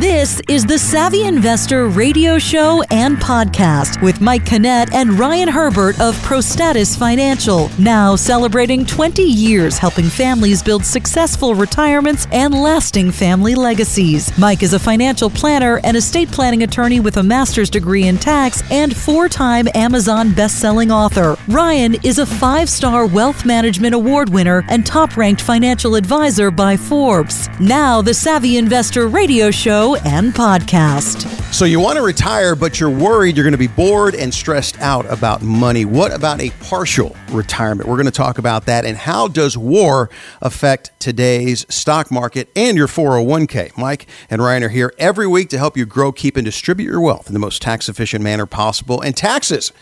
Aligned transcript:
This 0.00 0.40
is 0.48 0.64
the 0.64 0.78
Savvy 0.78 1.24
Investor 1.24 1.88
radio 1.88 2.38
show 2.38 2.82
and 2.90 3.18
podcast 3.18 4.00
with 4.00 4.22
Mike 4.22 4.46
Kinnett 4.46 4.94
and 4.94 5.18
Ryan 5.18 5.48
Herbert 5.48 6.00
of 6.00 6.16
ProStatus 6.20 6.98
Financial. 6.98 7.68
Now 7.78 8.16
celebrating 8.16 8.86
20 8.86 9.22
years 9.22 9.76
helping 9.76 10.06
families 10.06 10.62
build 10.62 10.86
successful 10.86 11.54
retirements 11.54 12.26
and 12.32 12.54
lasting 12.54 13.10
family 13.10 13.54
legacies. 13.54 14.32
Mike 14.38 14.62
is 14.62 14.72
a 14.72 14.78
financial 14.78 15.28
planner 15.28 15.78
and 15.84 15.94
estate 15.94 16.32
planning 16.32 16.62
attorney 16.62 17.00
with 17.00 17.18
a 17.18 17.22
master's 17.22 17.68
degree 17.68 18.08
in 18.08 18.16
tax 18.16 18.62
and 18.70 18.96
four 18.96 19.28
time 19.28 19.68
Amazon 19.74 20.32
best-selling 20.32 20.90
author. 20.90 21.36
Ryan 21.48 21.96
is 22.02 22.18
a 22.18 22.24
five 22.24 22.70
star 22.70 23.04
wealth 23.04 23.44
management 23.44 23.94
award 23.94 24.30
winner 24.30 24.64
and 24.70 24.86
top 24.86 25.18
ranked 25.18 25.42
financial 25.42 25.96
advisor 25.96 26.50
by 26.50 26.78
Forbes. 26.78 27.50
Now, 27.60 28.00
the 28.00 28.14
Savvy 28.14 28.56
Investor 28.56 29.06
radio 29.06 29.50
show 29.50 29.81
and 29.82 30.32
podcast. 30.32 31.28
So, 31.52 31.64
you 31.64 31.80
want 31.80 31.96
to 31.96 32.02
retire, 32.02 32.54
but 32.54 32.78
you're 32.78 32.88
worried 32.88 33.36
you're 33.36 33.42
going 33.42 33.52
to 33.52 33.58
be 33.58 33.66
bored 33.66 34.14
and 34.14 34.32
stressed 34.32 34.78
out 34.80 35.10
about 35.10 35.42
money. 35.42 35.84
What 35.84 36.12
about 36.12 36.40
a 36.40 36.50
partial 36.60 37.16
retirement? 37.30 37.88
We're 37.88 37.96
going 37.96 38.06
to 38.06 38.12
talk 38.12 38.38
about 38.38 38.66
that 38.66 38.84
and 38.84 38.96
how 38.96 39.26
does 39.26 39.58
war 39.58 40.08
affect 40.40 40.92
today's 41.00 41.66
stock 41.68 42.12
market 42.12 42.48
and 42.54 42.76
your 42.76 42.86
401k. 42.86 43.76
Mike 43.76 44.06
and 44.30 44.40
Ryan 44.40 44.62
are 44.62 44.68
here 44.68 44.94
every 44.98 45.26
week 45.26 45.48
to 45.50 45.58
help 45.58 45.76
you 45.76 45.84
grow, 45.84 46.12
keep, 46.12 46.36
and 46.36 46.44
distribute 46.44 46.86
your 46.86 47.00
wealth 47.00 47.26
in 47.26 47.32
the 47.32 47.40
most 47.40 47.60
tax 47.60 47.88
efficient 47.88 48.22
manner 48.22 48.46
possible. 48.46 49.00
And 49.00 49.16
taxes. 49.16 49.72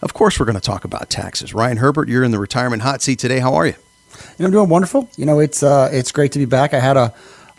Of 0.00 0.14
course, 0.14 0.40
we're 0.40 0.46
going 0.46 0.56
to 0.56 0.62
talk 0.62 0.84
about 0.84 1.10
taxes. 1.10 1.52
Ryan 1.52 1.76
Herbert, 1.76 2.08
you're 2.08 2.24
in 2.24 2.30
the 2.30 2.38
retirement 2.38 2.82
hot 2.82 3.02
seat 3.02 3.18
today. 3.18 3.40
How 3.40 3.54
are 3.54 3.66
you? 3.66 3.74
You 4.38 4.40
know, 4.40 4.46
I'm 4.46 4.52
doing 4.52 4.68
wonderful. 4.70 5.10
You 5.18 5.26
know, 5.26 5.38
it's 5.38 5.62
uh, 5.62 5.90
it's 5.92 6.10
great 6.10 6.32
to 6.32 6.38
be 6.38 6.46
back. 6.46 6.72
I 6.72 6.80
had 6.80 6.96
a 6.96 7.14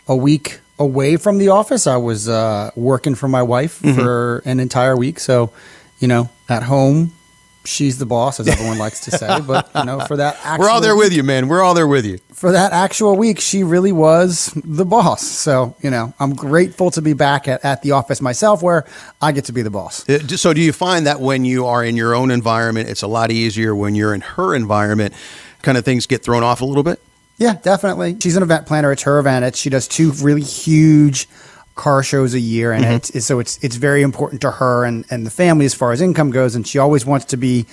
a 0.08 0.16
week 0.16 0.58
away 0.82 1.16
from 1.16 1.38
the 1.38 1.48
office. 1.48 1.86
I 1.86 1.96
was 1.96 2.28
uh, 2.28 2.70
working 2.76 3.14
for 3.14 3.28
my 3.28 3.42
wife 3.42 3.80
mm-hmm. 3.80 3.98
for 3.98 4.42
an 4.44 4.60
entire 4.60 4.96
week. 4.96 5.20
So, 5.20 5.52
you 6.00 6.08
know, 6.08 6.28
at 6.48 6.64
home, 6.64 7.12
she's 7.64 7.98
the 7.98 8.06
boss, 8.06 8.40
as 8.40 8.48
everyone 8.48 8.78
likes 8.78 9.04
to 9.04 9.10
say. 9.12 9.40
But 9.46 9.70
you 9.74 9.84
know, 9.84 10.00
for 10.00 10.16
that, 10.16 10.58
we're 10.58 10.68
all 10.68 10.80
there 10.80 10.96
with 10.96 11.12
you, 11.12 11.22
man. 11.22 11.48
We're 11.48 11.62
all 11.62 11.74
there 11.74 11.86
with 11.86 12.04
you. 12.04 12.18
For 12.32 12.52
that 12.52 12.72
actual 12.72 13.16
week, 13.16 13.40
she 13.40 13.64
really 13.64 13.92
was 13.92 14.52
the 14.64 14.84
boss. 14.84 15.22
So 15.22 15.74
you 15.80 15.90
know, 15.90 16.12
I'm 16.18 16.34
grateful 16.34 16.90
to 16.92 17.02
be 17.02 17.12
back 17.12 17.48
at, 17.48 17.64
at 17.64 17.82
the 17.82 17.92
office 17.92 18.20
myself, 18.20 18.62
where 18.62 18.84
I 19.20 19.32
get 19.32 19.46
to 19.46 19.52
be 19.52 19.62
the 19.62 19.70
boss. 19.70 20.08
Uh, 20.08 20.26
so, 20.36 20.52
do 20.52 20.60
you 20.60 20.72
find 20.72 21.06
that 21.06 21.20
when 21.20 21.44
you 21.44 21.66
are 21.66 21.84
in 21.84 21.96
your 21.96 22.14
own 22.14 22.30
environment, 22.30 22.88
it's 22.88 23.02
a 23.02 23.08
lot 23.08 23.30
easier 23.30 23.74
when 23.74 23.94
you're 23.94 24.14
in 24.14 24.20
her 24.20 24.54
environment? 24.54 25.14
Kind 25.62 25.78
of 25.78 25.84
things 25.84 26.06
get 26.06 26.22
thrown 26.22 26.42
off 26.42 26.60
a 26.60 26.64
little 26.64 26.82
bit. 26.82 27.00
Yeah, 27.38 27.54
definitely. 27.54 28.16
She's 28.22 28.36
an 28.36 28.42
event 28.42 28.66
planner. 28.66 28.92
It's 28.92 29.02
her 29.02 29.18
event. 29.18 29.44
It's, 29.44 29.58
she 29.58 29.70
does 29.70 29.88
two 29.88 30.12
really 30.12 30.42
huge 30.42 31.28
car 31.74 32.02
shows 32.02 32.34
a 32.34 32.40
year, 32.40 32.72
and 32.72 32.84
mm-hmm. 32.84 33.16
it's, 33.16 33.24
so 33.24 33.40
it's 33.40 33.58
it's 33.64 33.76
very 33.76 34.02
important 34.02 34.42
to 34.42 34.50
her 34.50 34.84
and, 34.84 35.04
and 35.10 35.26
the 35.26 35.30
family 35.30 35.64
as 35.64 35.74
far 35.74 35.92
as 35.92 36.00
income 36.00 36.30
goes. 36.30 36.54
And 36.54 36.66
she 36.66 36.78
always 36.78 37.06
wants 37.06 37.26
to 37.26 37.36
be 37.36 37.66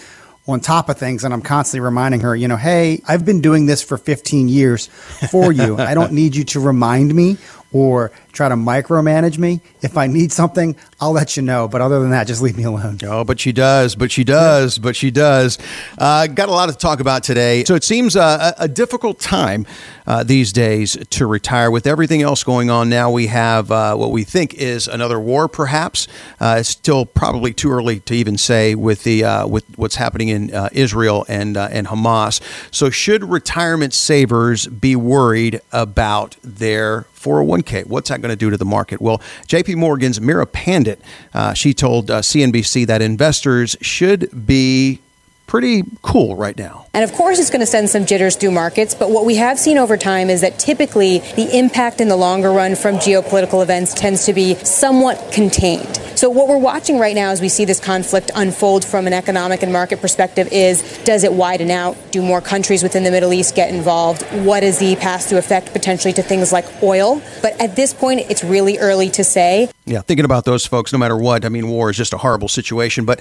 on 0.48 0.60
top 0.60 0.90
of 0.90 0.98
things. 0.98 1.24
And 1.24 1.34
I'm 1.34 1.42
constantly 1.42 1.82
reminding 1.82 2.22
her, 2.22 2.36
you 2.36 2.48
know, 2.48 2.58
hey, 2.58 3.02
I've 3.08 3.26
been 3.26 3.42
doing 3.42 3.66
this 3.66 3.84
for 3.84 3.98
15 3.98 4.48
years 4.48 4.88
for 5.30 5.52
you. 5.52 5.78
I 5.78 5.94
don't 5.94 6.12
need 6.14 6.36
you 6.36 6.44
to 6.46 6.60
remind 6.60 7.14
me 7.14 7.38
or 7.72 8.12
try 8.32 8.50
to 8.50 8.56
micromanage 8.56 9.38
me. 9.38 9.62
If 9.82 9.98
I 9.98 10.08
need 10.08 10.32
something, 10.32 10.76
I'll 11.00 11.12
let 11.12 11.38
you 11.38 11.44
know. 11.44 11.68
But 11.68 11.82
other 11.82 12.00
than 12.00 12.12
that, 12.12 12.28
just 12.28 12.42
leave 12.42 12.58
me 12.58 12.64
alone. 12.64 13.00
Oh, 13.04 13.24
but 13.24 13.40
she 13.40 13.52
does. 13.52 13.96
But 13.96 14.12
she 14.12 14.24
does. 14.24 14.78
But 14.78 14.96
she 14.96 15.12
does. 15.12 15.58
Uh, 15.98 16.28
got 16.28 16.50
a 16.50 16.52
lot 16.52 16.70
to 16.70 16.76
talk 16.76 17.00
about 17.00 17.24
today. 17.24 17.64
So 17.66 17.76
it 17.76 17.84
seems 17.84 18.16
uh, 18.16 18.54
a, 18.58 18.68
difficult 18.68 19.20
time 19.20 19.66
uh, 20.08 20.24
these 20.24 20.54
days 20.54 20.98
to 21.10 21.26
retire. 21.26 21.70
With 21.70 21.86
everything 21.86 22.22
else 22.22 22.44
going 22.44 22.70
on 22.70 22.90
now, 22.90 23.12
we 23.12 23.28
have 23.28 23.72
uh, 23.72 23.96
what 23.96 24.12
we 24.12 24.24
think 24.24 24.54
is 24.54 24.88
another 24.88 25.20
war, 25.20 25.48
perhaps. 25.48 26.08
Uh, 26.40 26.58
it's 26.60 26.70
still 26.70 27.06
probably 27.06 27.54
too 27.54 27.72
early 27.72 28.00
to 28.02 28.14
even 28.14 28.38
say 28.38 28.76
with 28.76 29.04
the 29.04 29.24
uh, 29.24 29.48
with 29.48 29.66
what's 29.78 29.96
happening 29.96 30.30
in 30.30 30.50
Israel 30.72 31.26
and 31.28 31.58
and 31.58 31.88
Hamas. 31.88 32.42
So 32.72 32.90
should 32.90 33.24
retirement 33.24 33.94
savers 33.94 34.68
be 34.68 34.96
worried 34.96 35.62
about 35.72 36.38
their 36.44 37.06
401k? 37.20 37.86
What's 37.86 38.10
that 38.10 38.22
going 38.22 38.32
to 38.32 38.36
do 38.36 38.50
to 38.50 38.58
the 38.58 38.66
market? 38.66 39.02
Well, 39.02 39.20
JP 39.48 39.76
Morgan's 39.76 40.20
Meera 40.20 40.50
Pandit, 40.52 41.02
uh, 41.34 41.54
she 41.54 41.74
told 41.74 42.10
uh, 42.10 42.22
CNBC 42.22 42.88
that 42.88 43.02
investors 43.02 43.76
should 43.82 44.46
be 44.46 45.02
pretty 45.50 45.84
cool 46.04 46.36
right 46.36 46.56
now. 46.60 46.86
And 46.94 47.04
of 47.04 47.12
course, 47.14 47.40
it's 47.40 47.50
going 47.50 47.62
to 47.62 47.66
send 47.66 47.90
some 47.90 48.06
jitters 48.06 48.36
through 48.36 48.52
markets. 48.52 48.94
But 48.94 49.10
what 49.10 49.26
we 49.26 49.36
have 49.38 49.58
seen 49.58 49.80
over 49.80 49.98
time 49.98 50.30
is 50.30 50.42
that 50.42 50.60
typically 50.60 51.20
the 51.20 51.58
impact 51.58 52.00
in 52.02 52.08
the 52.08 52.16
longer 52.16 52.52
run 52.52 52.76
from 52.76 52.98
geopolitical 52.98 53.64
events 53.64 53.96
tends 53.96 54.26
to 54.28 54.34
be 54.34 54.54
somewhat 54.54 55.32
contained. 55.32 55.96
So 56.16 56.30
what 56.30 56.48
we're 56.50 56.60
watching 56.60 57.00
right 57.00 57.16
now 57.16 57.32
as 57.32 57.42
we 57.42 57.50
see 57.50 57.66
this 57.66 57.80
conflict 57.80 58.30
unfold 58.36 58.86
from 58.86 59.08
an 59.08 59.14
economic 59.14 59.64
and 59.64 59.74
market 59.74 60.02
perspective 60.02 60.50
is 60.52 60.84
does 61.04 61.24
it 61.24 61.34
widen 61.34 61.72
out? 61.72 61.98
Do 62.12 62.22
more 62.22 62.42
countries 62.42 62.84
within 62.84 63.04
the 63.04 63.12
Middle 63.12 63.34
East 63.34 63.56
get 63.56 63.74
involved? 63.74 64.22
What 64.46 64.62
is 64.62 64.78
the 64.78 64.98
pass 64.98 65.26
through 65.26 65.40
effect 65.40 65.74
potentially 65.74 66.14
to 66.14 66.22
things 66.22 66.52
like 66.52 66.66
oil? 66.84 67.24
But 67.42 67.60
at 67.60 67.76
this 67.76 67.92
point, 67.92 68.30
it's 68.30 68.44
really 68.44 68.78
early 68.78 69.10
to 69.12 69.24
say. 69.24 69.72
Yeah, 69.86 70.02
thinking 70.02 70.26
about 70.26 70.46
those 70.46 70.68
folks, 70.68 70.94
no 70.94 71.00
matter 71.00 71.18
what, 71.18 71.44
I 71.44 71.50
mean, 71.50 71.70
war 71.70 71.90
is 71.90 71.98
just 71.98 72.14
a 72.14 72.18
horrible 72.18 72.50
situation. 72.50 73.06
But 73.06 73.20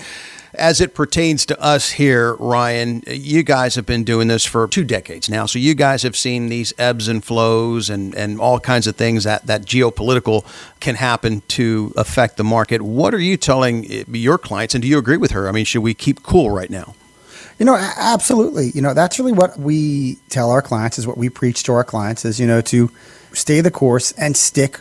as 0.59 0.81
it 0.81 0.95
pertains 0.95 1.47
to 1.47 1.61
us 1.61 1.91
here, 1.93 2.35
Ryan, 2.35 3.03
you 3.07 3.43
guys 3.43 3.77
have 3.77 3.87
been 3.87 4.05
doing 4.05 4.29
this 4.29 4.45
for 4.45 4.67
two 4.69 4.85
decades 4.85 5.29
now. 5.29 5.47
So 5.47 5.59
you 5.59 5.75
guys 5.75 6.03
have 6.03 6.17
seen 6.17 6.49
these 6.49 6.75
ebbs 6.79 7.09
and 7.09 7.25
flows 7.25 7.89
and, 7.89 8.15
and 8.15 8.41
all 8.41 8.61
kinds 8.61 8.87
of 8.87 8.97
things 8.97 9.25
that, 9.25 9.47
that 9.47 9.63
geopolitical 9.63 10.45
can 10.81 10.97
happen 10.97 11.43
to 11.49 11.93
affect 11.97 12.37
the 12.37 12.45
market. 12.45 12.83
What 12.83 13.15
are 13.15 13.21
you 13.21 13.37
telling 13.37 13.91
eh, 13.91 14.05
your 14.09 14.39
clients? 14.39 14.75
And 14.75 14.83
do 14.83 14.89
you 14.89 14.99
agree 14.99 15.17
with 15.17 15.31
her? 15.31 15.49
I 15.49 15.53
mean, 15.53 15.65
should 15.65 15.83
we 15.83 15.95
keep 15.95 16.23
cool 16.23 16.51
right 16.51 16.71
now? 16.71 16.95
You 17.59 17.65
know, 17.65 17.75
absolutely. 17.75 18.71
You 18.71 18.83
know, 18.83 18.95
that's 18.95 19.19
really 19.19 19.33
what 19.33 19.59
we 19.59 20.17
tell 20.29 20.51
our 20.51 20.63
clients 20.63 20.99
is 20.99 21.07
what 21.07 21.19
we 21.19 21.29
preach 21.29 21.65
to 21.65 21.73
our 21.73 21.85
clients 21.85 22.25
is, 22.25 22.39
you 22.39 22.47
know, 22.47 22.61
to 22.63 22.91
stay 23.33 23.61
the 23.61 23.71
course 23.71 24.13
and 24.13 24.37
stick 24.37 24.81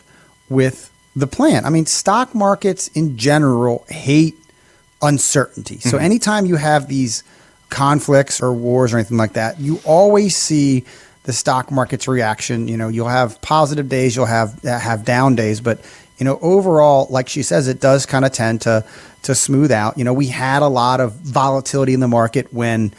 with 0.49 0.91
the 1.15 1.27
plan. 1.27 1.65
I 1.65 1.69
mean, 1.69 1.87
stock 1.87 2.35
markets 2.35 2.87
in 2.89 3.17
general 3.17 3.85
hate 3.89 4.35
uncertainty. 5.01 5.75
Mm-hmm. 5.75 5.89
So 5.89 5.97
anytime 5.97 6.45
you 6.45 6.55
have 6.55 6.87
these 6.87 7.23
conflicts 7.69 8.41
or 8.41 8.53
wars 8.53 8.93
or 8.93 8.97
anything 8.97 9.17
like 9.17 9.33
that, 9.33 9.59
you 9.59 9.79
always 9.85 10.35
see 10.35 10.85
the 11.23 11.33
stock 11.33 11.71
market's 11.71 12.07
reaction. 12.07 12.67
You 12.67 12.77
know, 12.77 12.87
you'll 12.87 13.09
have 13.09 13.41
positive 13.41 13.89
days, 13.89 14.15
you'll 14.15 14.25
have 14.25 14.61
have 14.63 15.05
down 15.05 15.35
days, 15.35 15.61
but 15.61 15.79
you 16.17 16.25
know, 16.25 16.39
overall, 16.41 17.07
like 17.11 17.29
she 17.29 17.43
says, 17.43 17.67
it 17.67 17.79
does 17.79 18.05
kind 18.05 18.25
of 18.25 18.31
tend 18.31 18.61
to 18.61 18.83
to 19.23 19.35
smooth 19.35 19.71
out. 19.71 19.97
You 19.97 20.03
know, 20.03 20.13
we 20.13 20.27
had 20.27 20.61
a 20.61 20.67
lot 20.67 20.99
of 20.99 21.13
volatility 21.13 21.93
in 21.93 21.99
the 21.99 22.07
market 22.07 22.51
when 22.53 22.93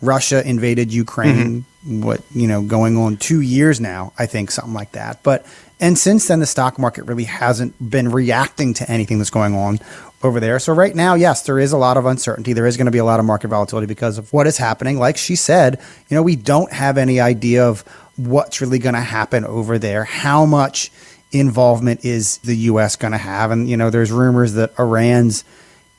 Russia 0.00 0.46
invaded 0.46 0.92
Ukraine. 0.92 1.62
Mm-hmm. 1.62 2.02
What 2.02 2.22
you 2.34 2.48
know, 2.48 2.62
going 2.62 2.96
on 2.96 3.16
two 3.16 3.40
years 3.40 3.80
now, 3.80 4.12
I 4.18 4.26
think 4.26 4.50
something 4.50 4.74
like 4.74 4.92
that. 4.92 5.22
But 5.22 5.46
and 5.78 5.98
since 5.98 6.28
then, 6.28 6.40
the 6.40 6.46
stock 6.46 6.78
market 6.78 7.04
really 7.04 7.24
hasn't 7.24 7.90
been 7.90 8.10
reacting 8.10 8.72
to 8.74 8.90
anything 8.90 9.18
that's 9.18 9.30
going 9.30 9.54
on 9.54 9.78
over 10.22 10.40
there. 10.40 10.58
So 10.58 10.72
right 10.72 10.94
now, 10.94 11.14
yes, 11.14 11.42
there 11.42 11.58
is 11.58 11.72
a 11.72 11.76
lot 11.76 11.96
of 11.96 12.06
uncertainty. 12.06 12.54
There 12.54 12.66
is 12.66 12.76
going 12.76 12.86
to 12.86 12.92
be 12.92 12.98
a 12.98 13.04
lot 13.04 13.20
of 13.20 13.26
market 13.26 13.48
volatility 13.48 13.86
because 13.86 14.16
of 14.16 14.32
what 14.32 14.46
is 14.46 14.56
happening. 14.56 14.98
Like 14.98 15.18
she 15.18 15.36
said, 15.36 15.80
you 16.08 16.14
know, 16.14 16.22
we 16.22 16.34
don't 16.36 16.72
have 16.72 16.96
any 16.96 17.20
idea 17.20 17.66
of 17.66 17.82
what's 18.16 18.62
really 18.62 18.78
going 18.78 18.94
to 18.94 19.00
happen 19.00 19.44
over 19.44 19.78
there. 19.78 20.04
How 20.04 20.46
much 20.46 20.90
involvement 21.30 22.04
is 22.04 22.38
the 22.38 22.56
U.S. 22.56 22.96
going 22.96 23.12
to 23.12 23.18
have? 23.18 23.50
And 23.50 23.68
you 23.68 23.76
know, 23.76 23.90
there's 23.90 24.10
rumors 24.10 24.54
that 24.54 24.72
Iran's 24.78 25.44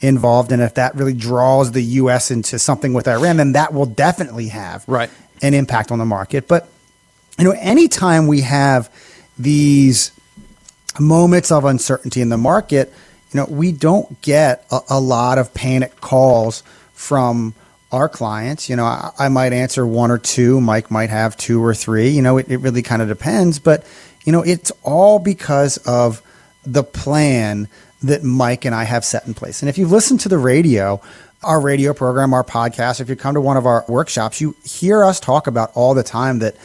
involved, 0.01 0.51
and 0.51 0.61
if 0.61 0.75
that 0.75 0.95
really 0.95 1.13
draws 1.13 1.71
the 1.71 1.81
U.S. 1.81 2.31
into 2.31 2.57
something 2.57 2.93
with 2.93 3.07
Iran, 3.07 3.37
then 3.37 3.51
that 3.53 3.73
will 3.73 3.85
definitely 3.85 4.47
have 4.47 4.83
right. 4.87 5.09
an 5.43 5.53
impact 5.53 5.91
on 5.91 5.99
the 5.99 6.05
market. 6.05 6.47
But 6.47 6.67
you 7.37 7.45
know, 7.45 7.55
anytime 7.59 8.25
we 8.25 8.41
have 8.41 8.89
these 9.37 10.11
moments 10.99 11.51
of 11.51 11.65
uncertainty 11.65 12.21
in 12.21 12.29
the 12.29 12.37
market 12.37 12.93
you 13.31 13.39
know, 13.39 13.45
we 13.49 13.71
don't 13.71 14.21
get 14.21 14.65
a, 14.71 14.79
a 14.91 14.99
lot 14.99 15.37
of 15.37 15.53
panic 15.53 15.99
calls 15.99 16.63
from 16.93 17.53
our 17.91 18.07
clients. 18.07 18.69
You 18.69 18.75
know, 18.75 18.85
I, 18.85 19.11
I, 19.19 19.29
might 19.29 19.53
answer 19.53 19.85
one 19.85 20.11
or 20.11 20.17
two. 20.17 20.61
Mike 20.61 20.89
might 20.91 21.09
have 21.09 21.35
two 21.35 21.63
or 21.63 21.73
three. 21.73 22.09
You 22.09 22.21
know, 22.21 22.37
it, 22.37 22.49
it 22.49 22.57
really 22.57 22.81
kind 22.81 23.01
of 23.01 23.07
depends. 23.07 23.59
But, 23.59 23.85
you 24.23 24.31
know, 24.31 24.41
it's 24.41 24.71
all 24.83 25.19
because 25.19 25.77
of 25.77 26.21
the 26.65 26.83
plan 26.83 27.67
that 28.03 28.23
Mike 28.23 28.65
and 28.65 28.73
I 28.73 28.83
have 28.83 29.03
set 29.03 29.25
in 29.27 29.33
place. 29.33 29.61
And 29.61 29.69
if 29.69 29.77
you've 29.77 29.91
listened 29.91 30.21
to 30.21 30.29
the 30.29 30.37
radio, 30.37 31.01
our 31.43 31.59
radio 31.59 31.93
program, 31.93 32.33
our 32.33 32.43
podcast, 32.43 33.01
if 33.01 33.09
you 33.09 33.15
come 33.15 33.35
to 33.35 33.41
one 33.41 33.57
of 33.57 33.65
our 33.65 33.83
workshops, 33.87 34.39
you 34.39 34.55
hear 34.63 35.03
us 35.03 35.19
talk 35.19 35.47
about 35.47 35.71
all 35.73 35.93
the 35.93 36.03
time 36.03 36.39
that 36.39 36.55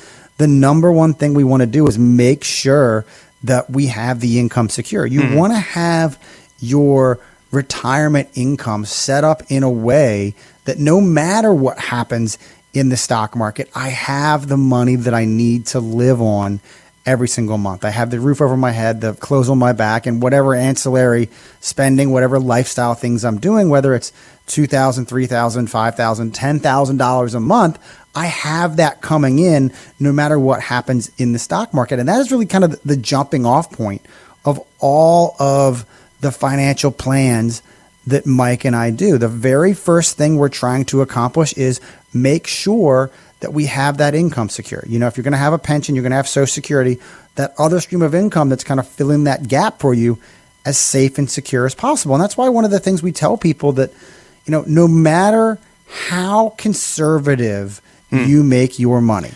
the 0.43 0.49
number 0.49 0.91
one 0.91 1.15
thing 1.15 1.35
we 1.35 1.45
want 1.45 1.61
to 1.61 1.69
do 1.69 1.87
is 1.87 1.97
make 1.97 2.43
sure 2.43 3.07
that 3.45 3.71
we 3.71 3.87
have 3.87 4.19
the 4.19 4.41
income 4.41 4.69
secure. 4.69 5.07
You 5.07 5.21
mm-hmm. 5.21 5.37
want 5.37 5.53
to 5.53 5.59
have 5.61 6.21
your 6.59 7.21
retirement 7.53 8.29
income 8.35 8.85
set 8.85 9.23
up 9.23 9.43
in 9.49 9.63
a 9.63 9.71
way 9.71 10.35
that 10.65 10.81
no 10.81 11.01
matter 11.01 11.55
what 11.55 11.79
happens 11.79 12.39
in 12.75 12.89
the 12.89 12.97
stock 12.97 13.37
market, 13.37 13.71
I 13.73 13.91
have 13.91 14.49
the 14.49 14.57
money 14.57 14.97
that 14.97 15.15
I 15.15 15.27
need 15.27 15.67
to 15.67 15.79
live 15.79 16.21
on 16.21 16.59
every 17.07 17.29
single 17.29 17.59
month. 17.59 17.85
I 17.85 17.91
have 17.91 18.11
the 18.11 18.19
roof 18.19 18.41
over 18.41 18.57
my 18.57 18.73
head, 18.73 19.01
the 19.01 19.15
clothes 19.15 19.49
on 19.49 19.59
my 19.59 19.73
back, 19.73 20.07
and 20.07 20.21
whatever 20.21 20.57
ancillary 20.57 21.29
spending, 21.61 22.11
whatever 22.11 22.41
lifestyle 22.41 22.95
things 22.95 23.25
I'm 23.25 23.39
doing, 23.39 23.69
whether 23.69 23.95
it's 23.95 24.11
$2,000, 24.49 25.07
$3,000, 25.07 25.69
$5,000, 25.69 26.33
$10,000 26.33 27.35
a 27.35 27.41
month, 27.41 27.79
I 28.15 28.27
have 28.27 28.77
that 28.77 29.01
coming 29.01 29.39
in 29.39 29.73
no 29.99 30.13
matter 30.13 30.39
what 30.39 30.61
happens 30.61 31.11
in 31.19 31.33
the 31.33 31.39
stock 31.39 31.73
market. 31.73 31.99
And 31.99 32.09
that 32.09 32.21
is 32.21 32.31
really 32.31 32.47
kind 32.47 32.65
of 32.65 32.81
the 32.83 32.97
jumping 32.97 33.47
off 33.47 33.73
point 33.73 34.05
of 34.45 34.61
all 34.81 35.35
of 35.39 35.87
the 36.21 36.31
financial 36.31 36.91
plans 36.91 37.63
that 38.07 38.27
Mike 38.27 38.65
and 38.65 38.77
I 38.77 38.91
do. 38.91 39.17
The 39.19 39.29
very 39.29 39.75
first 39.75 40.17
thing 40.17 40.37
we're 40.37 40.49
trying 40.49 40.85
to 40.87 41.03
accomplish 41.03 41.53
is 41.55 41.81
make 42.13 42.47
sure 42.47 43.11
that 43.41 43.53
we 43.53 43.67
have 43.67 43.99
that 43.99 44.15
income 44.15 44.49
secure. 44.49 44.85
You 44.87 44.99
know, 44.99 45.07
if 45.07 45.17
you're 45.17 45.25
going 45.25 45.33
to 45.33 45.39
have 45.39 45.53
a 45.53 45.59
pension, 45.59 45.95
you're 45.95 46.03
going 46.03 46.11
to 46.11 46.17
have 46.17 46.29
Social 46.29 46.53
Security, 46.53 46.99
that 47.37 47.55
other 47.59 47.81
stream 47.81 48.03
of 48.03 48.15
income 48.15 48.49
that's 48.49 48.65
kind 48.65 48.79
of 48.79 48.87
filling 48.87 49.25
that 49.25 49.49
gap 49.49 49.81
for 49.81 49.95
you 49.95 50.19
as 50.65 50.79
safe 50.79 51.19
and 51.19 51.31
secure 51.31 51.67
as 51.67 51.75
possible. 51.75 52.15
And 52.15 52.23
that's 52.23 52.37
why 52.37 52.49
one 52.49 52.65
of 52.65 52.71
the 52.71 52.79
things 52.79 53.03
we 53.03 53.11
tell 53.11 53.37
people 53.37 53.73
that, 53.73 53.91
you 54.45 54.53
know, 54.53 54.65
no 54.67 54.87
matter 54.87 55.59
how 55.89 56.51
conservative 56.51 57.81
mm. 58.13 58.27
you 58.29 58.45
make 58.45 58.79
your 58.79 59.01
money, 59.01 59.33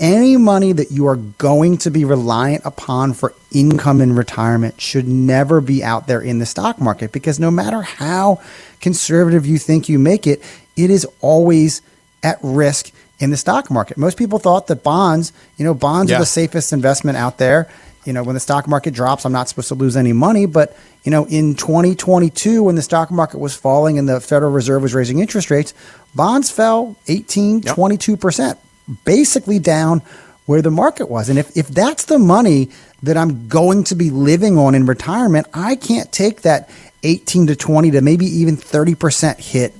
any 0.00 0.36
money 0.36 0.72
that 0.72 0.90
you 0.90 1.06
are 1.06 1.16
going 1.16 1.78
to 1.78 1.90
be 1.90 2.04
reliant 2.04 2.64
upon 2.66 3.14
for 3.14 3.32
income 3.52 4.00
in 4.00 4.14
retirement 4.14 4.80
should 4.80 5.08
never 5.08 5.60
be 5.60 5.82
out 5.82 6.06
there 6.06 6.20
in 6.20 6.38
the 6.40 6.46
stock 6.46 6.80
market 6.80 7.12
because 7.12 7.40
no 7.40 7.50
matter 7.50 7.80
how 7.82 8.40
conservative 8.80 9.46
you 9.46 9.56
think 9.56 9.88
you 9.88 9.98
make 9.98 10.26
it, 10.26 10.42
it 10.76 10.90
is 10.90 11.06
always 11.20 11.80
at 12.22 12.38
risk 12.42 12.90
in 13.18 13.30
the 13.30 13.36
stock 13.36 13.70
market. 13.70 13.96
Most 13.96 14.18
people 14.18 14.38
thought 14.38 14.66
that 14.66 14.82
bonds, 14.82 15.32
you 15.56 15.64
know, 15.64 15.74
bonds 15.74 16.10
yeah. 16.10 16.16
are 16.16 16.20
the 16.20 16.26
safest 16.26 16.72
investment 16.72 17.16
out 17.16 17.38
there. 17.38 17.68
You 18.04 18.12
know, 18.12 18.22
when 18.22 18.34
the 18.34 18.40
stock 18.40 18.68
market 18.68 18.94
drops, 18.94 19.24
I'm 19.24 19.32
not 19.32 19.48
supposed 19.48 19.68
to 19.68 19.74
lose 19.74 19.96
any 19.96 20.12
money. 20.12 20.46
But, 20.46 20.76
you 21.04 21.10
know, 21.10 21.26
in 21.26 21.54
2022, 21.54 22.62
when 22.62 22.74
the 22.74 22.82
stock 22.82 23.10
market 23.10 23.38
was 23.38 23.56
falling 23.56 23.98
and 23.98 24.08
the 24.08 24.20
Federal 24.20 24.52
Reserve 24.52 24.82
was 24.82 24.94
raising 24.94 25.20
interest 25.20 25.50
rates, 25.50 25.74
bonds 26.14 26.50
fell 26.50 26.96
18, 27.08 27.60
yep. 27.60 27.76
22%, 27.76 28.56
basically 29.04 29.58
down 29.58 30.02
where 30.46 30.62
the 30.62 30.70
market 30.70 31.08
was. 31.08 31.28
And 31.28 31.38
if, 31.38 31.56
if 31.56 31.68
that's 31.68 32.04
the 32.04 32.18
money 32.18 32.70
that 33.02 33.16
I'm 33.16 33.48
going 33.48 33.84
to 33.84 33.94
be 33.94 34.10
living 34.10 34.58
on 34.58 34.74
in 34.74 34.86
retirement, 34.86 35.46
I 35.54 35.76
can't 35.76 36.10
take 36.12 36.42
that 36.42 36.68
18 37.02 37.48
to 37.48 37.56
20 37.56 37.92
to 37.92 38.00
maybe 38.00 38.26
even 38.26 38.56
30% 38.56 39.38
hit 39.38 39.74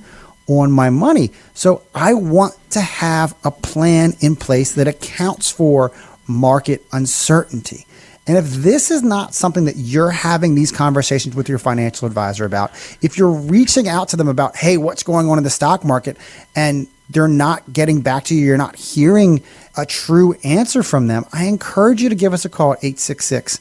on 0.47 0.71
my 0.71 0.89
money. 0.89 1.31
So 1.53 1.81
I 1.93 2.13
want 2.13 2.53
to 2.71 2.81
have 2.81 3.35
a 3.43 3.51
plan 3.51 4.13
in 4.19 4.35
place 4.35 4.73
that 4.73 4.87
accounts 4.87 5.49
for 5.49 5.91
market 6.27 6.85
uncertainty. 6.91 7.84
And 8.27 8.37
if 8.37 8.45
this 8.45 8.89
is 8.89 9.03
not 9.03 9.35
something 9.35 9.65
that 9.65 9.75
you're 9.75 10.09
having 10.09 10.55
these 10.55 10.71
conversations 10.71 11.35
with 11.35 11.47
your 11.47 11.59
financial 11.59 12.07
advisor 12.07 12.45
about, 12.45 12.71
if 13.01 13.17
you're 13.17 13.31
reaching 13.31 13.87
out 13.87 14.09
to 14.09 14.17
them 14.17 14.27
about, 14.27 14.55
hey, 14.55 14.77
what's 14.77 15.03
going 15.03 15.29
on 15.29 15.37
in 15.37 15.43
the 15.43 15.49
stock 15.49 15.85
market, 15.85 16.17
and 16.55 16.87
they're 17.09 17.27
not 17.27 17.71
getting 17.71 18.01
back 18.01 18.23
to 18.25 18.35
you, 18.35 18.45
you're 18.45 18.57
not 18.57 18.75
hearing 18.75 19.43
a 19.77 19.85
true 19.85 20.33
answer 20.43 20.81
from 20.81 21.05
them, 21.07 21.25
I 21.31 21.45
encourage 21.45 22.01
you 22.01 22.09
to 22.09 22.15
give 22.15 22.33
us 22.33 22.45
a 22.45 22.49
call 22.49 22.73
at 22.73 22.79
866 22.79 23.57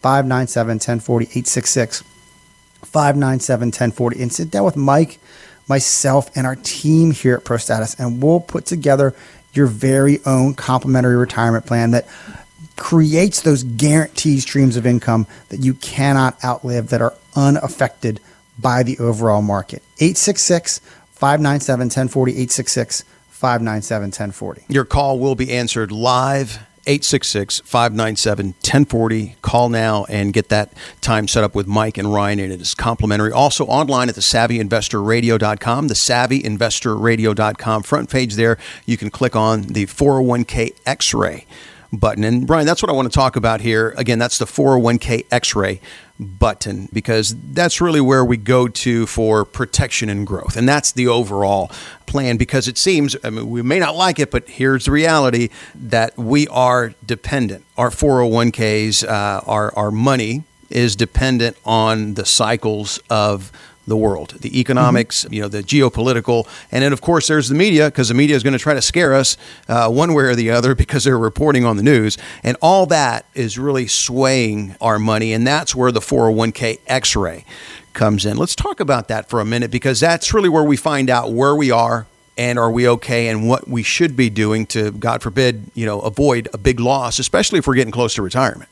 597 0.00 0.74
1040, 0.74 1.24
866 1.24 2.02
597 2.82 3.66
1040, 3.68 4.22
and 4.22 4.32
sit 4.32 4.50
down 4.50 4.64
with 4.64 4.76
Mike 4.76 5.18
myself, 5.68 6.30
and 6.36 6.46
our 6.46 6.56
team 6.56 7.10
here 7.10 7.36
at 7.36 7.44
ProStatus, 7.44 7.98
and 7.98 8.22
we'll 8.22 8.40
put 8.40 8.66
together 8.66 9.14
your 9.54 9.66
very 9.66 10.18
own 10.26 10.54
complimentary 10.54 11.16
retirement 11.16 11.64
plan 11.64 11.92
that 11.92 12.06
creates 12.76 13.40
those 13.42 13.62
guaranteed 13.62 14.42
streams 14.42 14.76
of 14.76 14.86
income 14.86 15.26
that 15.48 15.60
you 15.60 15.74
cannot 15.74 16.42
outlive 16.44 16.88
that 16.88 17.00
are 17.00 17.14
unaffected 17.36 18.20
by 18.58 18.82
the 18.82 18.98
overall 18.98 19.42
market. 19.42 19.82
866 19.98 20.80
597 21.12 21.86
1040, 21.86 22.32
866 22.32 23.04
597 23.28 24.06
1040. 24.08 24.64
Your 24.68 24.84
call 24.84 25.18
will 25.18 25.34
be 25.34 25.52
answered 25.52 25.92
live 25.92 26.58
866 26.86 27.60
597 27.60 28.46
1040. 28.46 29.36
Call 29.42 29.68
now 29.68 30.04
and 30.04 30.32
get 30.32 30.50
that 30.50 30.72
time 31.00 31.26
set 31.28 31.44
up 31.44 31.54
with 31.54 31.66
Mike 31.66 31.96
and 31.96 32.12
Ryan, 32.12 32.40
and 32.40 32.52
it 32.52 32.60
is 32.60 32.74
complimentary. 32.74 33.32
Also 33.32 33.64
online 33.66 34.08
at 34.08 34.14
the 34.14 34.20
savvyinvestorradio.com, 34.20 35.88
the 35.88 35.94
savvyinvestorradio.com 35.94 37.82
front 37.82 38.10
page 38.10 38.34
there. 38.34 38.58
You 38.84 38.96
can 38.96 39.10
click 39.10 39.34
on 39.34 39.62
the 39.62 39.86
401k 39.86 40.74
X 40.86 41.14
ray 41.14 41.46
button. 41.98 42.24
And 42.24 42.46
Brian, 42.46 42.66
that's 42.66 42.82
what 42.82 42.90
I 42.90 42.92
want 42.92 43.10
to 43.10 43.14
talk 43.14 43.36
about 43.36 43.60
here. 43.60 43.94
Again, 43.96 44.18
that's 44.18 44.38
the 44.38 44.44
401k 44.44 45.26
X 45.30 45.54
ray 45.54 45.80
button 46.18 46.88
because 46.92 47.34
that's 47.52 47.80
really 47.80 48.00
where 48.00 48.24
we 48.24 48.36
go 48.36 48.68
to 48.68 49.06
for 49.06 49.44
protection 49.44 50.08
and 50.08 50.26
growth. 50.26 50.56
And 50.56 50.68
that's 50.68 50.92
the 50.92 51.08
overall 51.08 51.70
plan 52.06 52.36
because 52.36 52.68
it 52.68 52.78
seems, 52.78 53.16
I 53.24 53.30
mean, 53.30 53.50
we 53.50 53.62
may 53.62 53.78
not 53.78 53.96
like 53.96 54.18
it, 54.18 54.30
but 54.30 54.48
here's 54.48 54.84
the 54.84 54.92
reality 54.92 55.48
that 55.74 56.16
we 56.16 56.46
are 56.48 56.94
dependent. 57.04 57.64
Our 57.76 57.90
401ks, 57.90 59.04
uh, 59.04 59.40
our, 59.46 59.74
our 59.76 59.90
money 59.90 60.44
is 60.70 60.96
dependent 60.96 61.56
on 61.64 62.14
the 62.14 62.24
cycles 62.24 62.98
of 63.10 63.52
the 63.86 63.96
world, 63.96 64.36
the 64.40 64.58
economics, 64.58 65.24
mm-hmm. 65.24 65.34
you 65.34 65.42
know, 65.42 65.48
the 65.48 65.62
geopolitical, 65.62 66.46
and 66.72 66.82
then 66.82 66.92
of 66.92 67.00
course 67.00 67.26
there's 67.26 67.48
the 67.48 67.54
media 67.54 67.86
because 67.86 68.08
the 68.08 68.14
media 68.14 68.36
is 68.36 68.42
going 68.42 68.52
to 68.52 68.58
try 68.58 68.74
to 68.74 68.82
scare 68.82 69.14
us 69.14 69.36
uh, 69.68 69.88
one 69.88 70.14
way 70.14 70.24
or 70.24 70.34
the 70.34 70.50
other 70.50 70.74
because 70.84 71.04
they're 71.04 71.18
reporting 71.18 71.64
on 71.64 71.76
the 71.76 71.82
news, 71.82 72.18
and 72.42 72.56
all 72.62 72.86
that 72.86 73.26
is 73.34 73.58
really 73.58 73.86
swaying 73.86 74.76
our 74.80 74.98
money, 74.98 75.32
and 75.32 75.46
that's 75.46 75.74
where 75.74 75.92
the 75.92 76.00
401k 76.00 76.80
X-ray 76.86 77.44
comes 77.92 78.26
in. 78.26 78.36
Let's 78.36 78.56
talk 78.56 78.80
about 78.80 79.08
that 79.08 79.28
for 79.28 79.40
a 79.40 79.44
minute 79.44 79.70
because 79.70 80.00
that's 80.00 80.34
really 80.34 80.48
where 80.48 80.64
we 80.64 80.76
find 80.76 81.08
out 81.08 81.32
where 81.32 81.54
we 81.54 81.70
are 81.70 82.06
and 82.36 82.58
are 82.58 82.70
we 82.70 82.88
okay 82.88 83.28
and 83.28 83.48
what 83.48 83.68
we 83.68 83.82
should 83.82 84.16
be 84.16 84.28
doing 84.28 84.66
to 84.66 84.90
god 84.90 85.22
forbid 85.22 85.70
you 85.74 85.86
know 85.86 86.00
avoid 86.00 86.48
a 86.52 86.58
big 86.58 86.80
loss 86.80 87.18
especially 87.18 87.58
if 87.58 87.66
we're 87.66 87.74
getting 87.74 87.92
close 87.92 88.14
to 88.14 88.22
retirement 88.22 88.68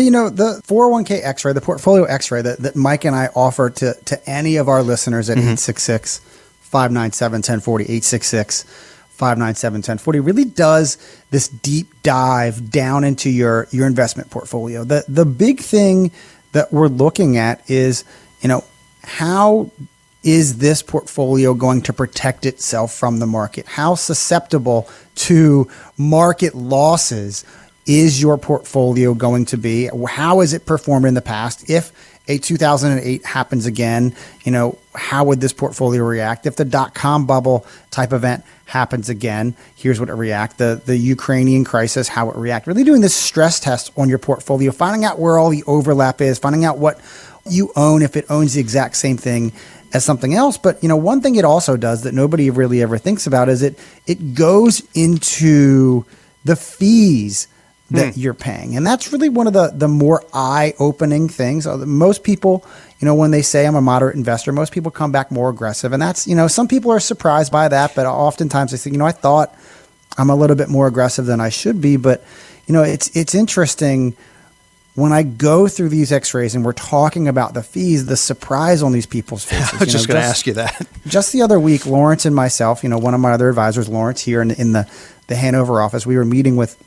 you 0.00 0.10
know, 0.10 0.28
the 0.28 0.60
401k 0.66 1.22
x 1.22 1.44
ray, 1.44 1.52
the 1.52 1.60
portfolio 1.60 2.04
x 2.04 2.30
ray 2.30 2.42
that, 2.42 2.58
that 2.58 2.76
Mike 2.76 3.04
and 3.04 3.14
I 3.14 3.28
offer 3.34 3.70
to, 3.70 3.94
to 3.94 4.28
any 4.28 4.56
of 4.56 4.68
our 4.68 4.82
listeners 4.82 5.30
at 5.30 5.34
mm-hmm. 5.36 5.54
866 5.54 6.18
597 6.60 7.38
1040, 7.38 7.84
866 7.84 8.62
597 8.62 9.78
1040 9.78 10.20
really 10.20 10.44
does 10.44 10.98
this 11.30 11.46
deep 11.46 11.86
dive 12.02 12.70
down 12.70 13.04
into 13.04 13.30
your, 13.30 13.68
your 13.70 13.86
investment 13.86 14.30
portfolio. 14.30 14.82
The, 14.82 15.04
the 15.06 15.24
big 15.24 15.60
thing 15.60 16.10
that 16.52 16.72
we're 16.72 16.88
looking 16.88 17.36
at 17.36 17.68
is, 17.70 18.04
you 18.40 18.48
know, 18.48 18.64
how 19.02 19.70
is 20.24 20.58
this 20.58 20.82
portfolio 20.82 21.54
going 21.54 21.82
to 21.82 21.92
protect 21.92 22.46
itself 22.46 22.92
from 22.92 23.18
the 23.18 23.26
market? 23.26 23.66
How 23.66 23.94
susceptible 23.94 24.88
to 25.16 25.70
market 25.96 26.54
losses 26.54 27.44
is 27.86 28.20
your 28.20 28.38
portfolio 28.38 29.14
going 29.14 29.46
to 29.46 29.58
be? 29.58 29.88
How 30.08 30.40
has 30.40 30.52
it 30.52 30.66
performed 30.66 31.06
in 31.06 31.14
the 31.14 31.22
past? 31.22 31.68
If 31.68 31.92
a 32.26 32.38
2008 32.38 33.24
happens 33.24 33.66
again, 33.66 34.14
you 34.44 34.52
know, 34.52 34.78
how 34.94 35.24
would 35.24 35.40
this 35.40 35.52
portfolio 35.52 36.02
react? 36.02 36.46
If 36.46 36.56
the 36.56 36.64
dot 36.64 36.94
com 36.94 37.26
bubble 37.26 37.66
type 37.90 38.12
event 38.12 38.44
happens 38.64 39.10
again, 39.10 39.54
here's 39.76 40.00
what 40.00 40.08
it 40.08 40.14
react. 40.14 40.56
The 40.56 40.80
the 40.84 40.96
Ukrainian 40.96 41.64
crisis, 41.64 42.08
how 42.08 42.30
it 42.30 42.36
react. 42.36 42.66
Really 42.66 42.84
doing 42.84 43.02
this 43.02 43.14
stress 43.14 43.60
test 43.60 43.92
on 43.96 44.08
your 44.08 44.18
portfolio, 44.18 44.72
finding 44.72 45.04
out 45.04 45.18
where 45.18 45.38
all 45.38 45.50
the 45.50 45.64
overlap 45.66 46.20
is, 46.22 46.38
finding 46.38 46.64
out 46.64 46.78
what 46.78 46.98
you 47.48 47.70
own 47.76 48.00
if 48.00 48.16
it 48.16 48.24
owns 48.30 48.54
the 48.54 48.60
exact 48.60 48.96
same 48.96 49.18
thing 49.18 49.52
as 49.92 50.02
something 50.04 50.34
else. 50.34 50.56
But 50.56 50.82
you 50.82 50.88
know, 50.88 50.96
one 50.96 51.20
thing 51.20 51.36
it 51.36 51.44
also 51.44 51.76
does 51.76 52.02
that 52.02 52.14
nobody 52.14 52.48
really 52.48 52.80
ever 52.80 52.96
thinks 52.96 53.26
about 53.26 53.50
is 53.50 53.60
it 53.60 53.78
it 54.06 54.34
goes 54.34 54.82
into 54.94 56.06
the 56.44 56.56
fees 56.56 57.48
that 57.90 58.14
hmm. 58.14 58.20
you're 58.20 58.34
paying. 58.34 58.76
And 58.76 58.86
that's 58.86 59.12
really 59.12 59.28
one 59.28 59.46
of 59.46 59.52
the, 59.52 59.70
the 59.74 59.88
more 59.88 60.24
eye 60.32 60.74
opening 60.78 61.28
things. 61.28 61.66
Uh, 61.66 61.78
most 61.78 62.24
people, 62.24 62.64
you 62.98 63.06
know, 63.06 63.14
when 63.14 63.30
they 63.30 63.42
say 63.42 63.66
I'm 63.66 63.74
a 63.74 63.82
moderate 63.82 64.16
investor, 64.16 64.52
most 64.52 64.72
people 64.72 64.90
come 64.90 65.12
back 65.12 65.30
more 65.30 65.50
aggressive. 65.50 65.92
And 65.92 66.00
that's, 66.00 66.26
you 66.26 66.34
know, 66.34 66.48
some 66.48 66.66
people 66.66 66.90
are 66.90 67.00
surprised 67.00 67.52
by 67.52 67.68
that, 67.68 67.94
but 67.94 68.06
oftentimes 68.06 68.70
they 68.70 68.78
say, 68.78 68.90
you 68.90 68.98
know, 68.98 69.06
I 69.06 69.12
thought 69.12 69.54
I'm 70.16 70.30
a 70.30 70.36
little 70.36 70.56
bit 70.56 70.68
more 70.68 70.86
aggressive 70.86 71.26
than 71.26 71.40
I 71.40 71.50
should 71.50 71.80
be. 71.80 71.96
But, 71.96 72.24
you 72.66 72.72
know, 72.72 72.82
it's, 72.82 73.14
it's 73.14 73.34
interesting 73.34 74.16
when 74.94 75.12
I 75.12 75.22
go 75.22 75.68
through 75.68 75.88
these 75.90 76.12
x-rays 76.12 76.54
and 76.54 76.64
we're 76.64 76.72
talking 76.72 77.28
about 77.28 77.52
the 77.52 77.62
fees, 77.62 78.06
the 78.06 78.16
surprise 78.16 78.82
on 78.82 78.92
these 78.92 79.06
people's 79.06 79.44
faces. 79.44 79.74
I 79.74 79.84
was 79.84 79.92
just 79.92 80.08
going 80.08 80.20
to 80.20 80.26
ask 80.26 80.46
you 80.46 80.54
that. 80.54 80.86
just 81.06 81.32
the 81.32 81.42
other 81.42 81.58
week, 81.60 81.84
Lawrence 81.84 82.24
and 82.24 82.34
myself, 82.34 82.82
you 82.82 82.88
know, 82.88 82.98
one 82.98 83.12
of 83.12 83.20
my 83.20 83.32
other 83.32 83.48
advisors, 83.48 83.88
Lawrence 83.88 84.22
here 84.22 84.40
in, 84.40 84.52
in 84.52 84.72
the, 84.72 84.88
the 85.26 85.36
Hanover 85.36 85.82
office, 85.82 86.06
we 86.06 86.16
were 86.16 86.24
meeting 86.24 86.56
with 86.56 86.82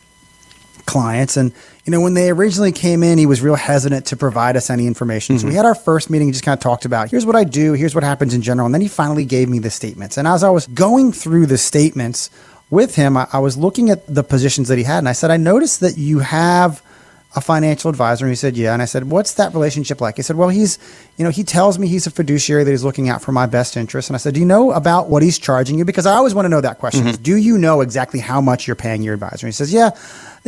clients. 0.87 1.37
And, 1.37 1.53
you 1.85 1.91
know, 1.91 2.01
when 2.01 2.15
they 2.15 2.31
originally 2.31 2.71
came 2.71 3.03
in, 3.03 3.19
he 3.19 3.27
was 3.27 3.41
real 3.41 3.55
hesitant 3.55 4.07
to 4.07 4.17
provide 4.17 4.57
us 4.57 4.71
any 4.71 4.87
information. 4.87 5.35
Mm-hmm. 5.35 5.41
So 5.41 5.47
we 5.47 5.51
mm-hmm. 5.51 5.57
had 5.57 5.65
our 5.65 5.75
first 5.75 6.09
meeting, 6.09 6.29
he 6.29 6.31
just 6.31 6.43
kind 6.43 6.57
of 6.57 6.63
talked 6.63 6.85
about 6.85 7.11
here's 7.11 7.25
what 7.25 7.35
I 7.35 7.43
do, 7.43 7.73
here's 7.73 7.93
what 7.93 8.03
happens 8.03 8.33
in 8.33 8.41
general. 8.41 8.65
And 8.65 8.73
then 8.73 8.81
he 8.81 8.87
finally 8.87 9.25
gave 9.25 9.49
me 9.49 9.59
the 9.59 9.69
statements. 9.69 10.17
And 10.17 10.27
as 10.27 10.43
I 10.43 10.49
was 10.49 10.65
going 10.67 11.11
through 11.11 11.45
the 11.45 11.57
statements 11.59 12.31
with 12.71 12.95
him, 12.95 13.15
I, 13.15 13.27
I 13.31 13.39
was 13.39 13.57
looking 13.57 13.91
at 13.91 14.07
the 14.13 14.23
positions 14.23 14.69
that 14.69 14.77
he 14.77 14.83
had, 14.83 14.99
and 14.99 15.09
I 15.09 15.13
said, 15.13 15.29
I 15.29 15.37
noticed 15.37 15.81
that 15.81 15.97
you 15.97 16.19
have 16.19 16.81
a 17.35 17.41
financial 17.41 17.89
advisor? 17.89 18.25
And 18.25 18.31
he 18.31 18.35
said, 18.35 18.57
Yeah. 18.57 18.73
And 18.73 18.81
I 18.81 18.85
said, 18.85 19.05
What's 19.05 19.35
that 19.35 19.53
relationship 19.53 20.01
like? 20.01 20.15
He 20.15 20.23
said, 20.23 20.35
Well, 20.35 20.49
he's, 20.49 20.79
you 21.17 21.23
know, 21.23 21.29
he 21.29 21.43
tells 21.43 21.77
me 21.77 21.87
he's 21.87 22.07
a 22.07 22.11
fiduciary 22.11 22.63
that 22.63 22.71
he's 22.71 22.83
looking 22.83 23.09
out 23.09 23.21
for 23.21 23.31
my 23.31 23.45
best 23.45 23.77
interest. 23.77 24.09
And 24.09 24.15
I 24.15 24.17
said, 24.17 24.33
Do 24.33 24.39
you 24.39 24.45
know 24.45 24.71
about 24.71 25.09
what 25.09 25.23
he's 25.23 25.37
charging 25.37 25.77
you? 25.77 25.85
Because 25.85 26.05
I 26.05 26.15
always 26.15 26.33
want 26.33 26.45
to 26.45 26.49
know 26.49 26.61
that 26.61 26.79
question. 26.79 27.05
Mm-hmm. 27.05 27.21
Do 27.21 27.35
you 27.35 27.57
know 27.57 27.81
exactly 27.81 28.19
how 28.19 28.41
much 28.41 28.65
you're 28.65 28.75
paying 28.75 29.03
your 29.03 29.13
advisor? 29.13 29.45
And 29.45 29.53
he 29.53 29.55
says, 29.55 29.71
Yeah, 29.71 29.91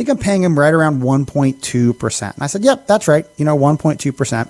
think 0.00 0.08
I'm 0.08 0.18
paying 0.18 0.42
him 0.42 0.58
right 0.58 0.72
around 0.72 1.02
1.2%. 1.02 2.34
And 2.34 2.42
I 2.42 2.46
said, 2.46 2.64
Yep, 2.64 2.86
that's 2.86 3.06
right. 3.06 3.26
You 3.36 3.44
know, 3.44 3.56
1.2%. 3.56 4.48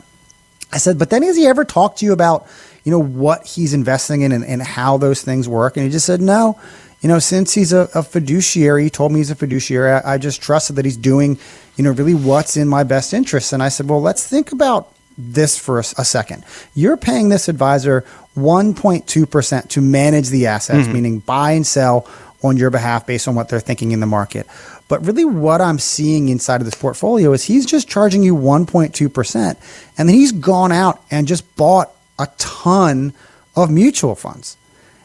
I 0.73 0.78
said, 0.78 0.99
But 0.99 1.11
then 1.11 1.23
has 1.25 1.37
he 1.37 1.47
ever 1.47 1.64
talked 1.64 1.99
to 1.99 2.07
you 2.07 2.12
about, 2.12 2.47
you 2.85 2.92
know, 2.92 3.02
what 3.02 3.47
he's 3.47 3.75
investing 3.75 4.21
in 4.21 4.30
and, 4.30 4.45
and 4.45 4.62
how 4.62 4.97
those 4.97 5.23
things 5.23 5.49
work? 5.49 5.76
And 5.76 5.85
he 5.85 5.90
just 5.90 6.07
said, 6.07 6.21
No 6.21 6.61
you 7.00 7.09
know, 7.09 7.19
since 7.19 7.54
he's 7.54 7.73
a, 7.73 7.88
a 7.95 8.02
fiduciary, 8.02 8.85
he 8.85 8.90
told 8.90 9.11
me 9.11 9.21
he's 9.21 9.30
a 9.30 9.35
fiduciary. 9.35 9.90
I, 9.90 10.14
I, 10.14 10.19
just 10.19 10.42
trusted 10.42 10.76
that 10.76 10.85
he's 10.85 10.99
doing, 10.99 11.38
you 11.76 11.85
know, 11.85 11.92
really 11.92 12.12
what's 12.12 12.59
in 12.59 12.69
my 12.69 12.85
best 12.85 13.14
interest. 13.14 13.54
And 13.54 13.62
I 13.62 13.71
said, 13.71 13.88
well, 13.88 14.02
let's 14.02 14.26
think 14.26 14.52
about 14.52 14.92
this 15.16 15.59
for 15.59 15.78
a, 15.78 15.85
a 15.97 16.04
second. 16.04 16.45
You're 16.75 16.99
paying 16.99 17.30
this 17.30 17.49
advisor 17.49 18.04
1.2% 18.37 19.69
to 19.71 19.80
manage 19.80 20.28
the 20.28 20.47
assets, 20.47 20.85
mm-hmm. 20.85 20.92
meaning 20.92 21.19
buy 21.21 21.52
and 21.52 21.66
sell 21.66 22.07
on 22.42 22.56
your 22.56 22.70
behalf 22.70 23.06
based 23.06 23.28
on 23.28 23.35
what 23.35 23.49
they're 23.49 23.61
thinking 23.61 23.92
in 23.92 24.00
the 24.00 24.06
market. 24.06 24.47
But 24.88 25.04
really, 25.06 25.25
what 25.25 25.61
I'm 25.61 25.78
seeing 25.78 26.28
inside 26.28 26.61
of 26.61 26.64
this 26.64 26.75
portfolio 26.75 27.32
is 27.32 27.44
he's 27.44 27.66
just 27.66 27.88
charging 27.88 28.23
you 28.23 28.35
1.2%. 28.35 29.56
And 29.99 30.09
then 30.09 30.16
he's 30.16 30.32
gone 30.32 30.73
out 30.73 31.02
and 31.11 31.28
just 31.28 31.56
bought 31.56 31.90
a 32.18 32.28
ton 32.38 33.12
of 33.56 33.70
mutual 33.70 34.14
funds. 34.14 34.56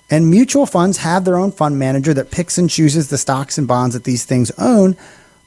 And 0.09 0.29
mutual 0.29 0.65
funds 0.65 0.97
have 0.99 1.25
their 1.25 1.37
own 1.37 1.51
fund 1.51 1.79
manager 1.79 2.13
that 2.13 2.31
picks 2.31 2.57
and 2.57 2.69
chooses 2.69 3.09
the 3.09 3.17
stocks 3.17 3.57
and 3.57 3.67
bonds 3.67 3.95
that 3.95 4.03
these 4.03 4.23
things 4.23 4.51
own, 4.57 4.95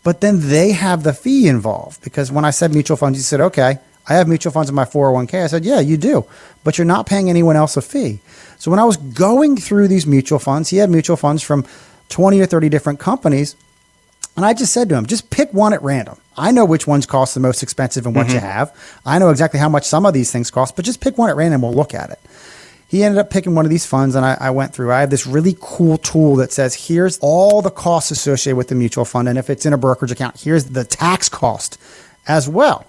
but 0.03 0.21
then 0.21 0.49
they 0.49 0.73
have 0.73 1.05
the 1.05 1.13
fee 1.13 1.49
involved. 1.49 2.03
Because 2.03 2.33
when 2.33 2.45
I 2.45 2.51
said 2.51 2.73
mutual 2.73 2.97
funds, 2.97 3.19
you 3.19 3.23
said, 3.23 3.41
okay, 3.41 3.79
I 4.09 4.15
have 4.15 4.27
mutual 4.27 4.53
funds 4.53 4.69
in 4.69 4.75
my 4.75 4.85
401k. 4.85 5.45
I 5.45 5.47
said, 5.47 5.65
yeah, 5.65 5.81
you 5.81 5.97
do, 5.97 6.25
but 6.65 6.77
you're 6.79 6.87
not 6.87 7.07
paying 7.07 7.31
anyone 7.31 7.57
else 7.57 7.77
a 7.77 7.83
fee. 7.83 8.21
So 8.59 8.71
when 8.71 8.81
I 8.81 8.85
was 8.85 8.97
going 8.97 9.57
through 9.57 9.89
these 9.89 10.07
mutual 10.07 10.39
funds, 10.39 10.69
he 10.71 10.79
had 10.79 10.91
mutual 10.91 11.17
funds 11.17 11.43
from 11.43 11.65
20 12.09 12.41
or 12.41 12.47
30 12.47 12.69
different 12.69 13.01
companies. 13.01 13.57
And 14.37 14.45
I 14.45 14.55
just 14.55 14.73
said 14.73 14.89
to 14.89 14.97
him, 14.97 15.07
just 15.07 15.31
pick 15.31 15.53
one 15.53 15.73
at 15.73 15.83
random. 15.83 16.19
I 16.37 16.53
know 16.53 16.65
which 16.65 16.87
ones 16.87 17.07
cost 17.07 17.35
the 17.35 17.41
most 17.41 17.63
expensive 17.63 18.07
and 18.07 18.15
what 18.15 18.27
mm-hmm. 18.27 18.37
you 18.37 18.41
have. 18.41 18.75
I 19.05 19.19
know 19.19 19.31
exactly 19.31 19.59
how 19.59 19.69
much 19.69 19.85
some 19.85 20.07
of 20.07 20.15
these 20.15 20.31
things 20.31 20.51
cost, 20.51 20.77
but 20.77 20.85
just 20.85 21.01
pick 21.01 21.19
one 21.19 21.31
at 21.31 21.37
random. 21.37 21.63
We'll 21.63 21.73
look 21.73 21.95
at 21.95 22.11
it 22.11 22.21
he 22.89 23.05
ended 23.05 23.19
up 23.19 23.31
picking 23.31 23.55
one 23.55 23.67
of 23.67 23.71
these 23.71 23.85
funds 23.85 24.15
and 24.15 24.25
I, 24.25 24.37
I, 24.41 24.51
went 24.51 24.75
through. 24.75 24.91
I 24.91 25.01
have 25.01 25.11
this 25.11 25.27
really 25.27 25.55
cool 25.61 25.99
tool 25.99 26.37
that 26.37 26.53
says 26.53 26.75
here's 26.75 27.19
all 27.19 27.61
the 27.61 27.71
costs 27.71 28.11
associated 28.11 28.57
with 28.57 28.69
the 28.69 28.75
mutual 28.75 29.05
fund. 29.05 29.29
And 29.29 29.39
if 29.39 29.51
it's 29.51 29.67
in 29.67 29.75
a 29.75 29.79
brokerage 29.79 30.11
account, 30.11 30.41
here's 30.41 30.65
the 30.65 30.85
tax 30.85 31.29
cost 31.29 31.79
as 32.27 32.49
well. 32.49 32.87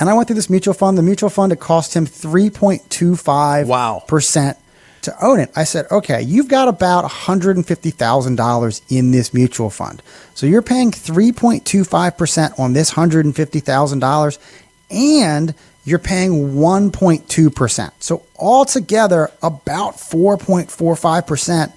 And 0.00 0.10
I 0.10 0.14
went 0.14 0.28
through 0.28 0.36
this 0.36 0.50
mutual 0.50 0.74
fund. 0.74 0.98
The 0.98 1.02
mutual 1.02 1.30
fund, 1.30 1.52
it 1.52 1.60
cost 1.60 1.94
him 1.94 2.06
3.25% 2.06 3.66
wow. 3.66 4.02
percent 4.06 4.58
to 5.02 5.24
own 5.24 5.38
it. 5.38 5.50
I 5.54 5.64
said, 5.64 5.86
okay, 5.90 6.22
you've 6.22 6.48
got 6.48 6.68
about 6.68 7.04
$150,000 7.04 8.80
in 8.88 9.10
this 9.10 9.32
mutual 9.32 9.70
fund. 9.70 10.02
So 10.34 10.46
you're 10.46 10.62
paying 10.62 10.90
3.25% 10.90 12.58
on 12.58 12.72
this 12.72 12.92
$150,000 12.92 14.38
and 14.90 15.54
you're 15.84 15.98
paying 15.98 16.54
1.2%. 16.54 17.92
So 18.00 18.22
altogether, 18.38 19.30
about 19.42 19.94
4.45% 19.94 21.72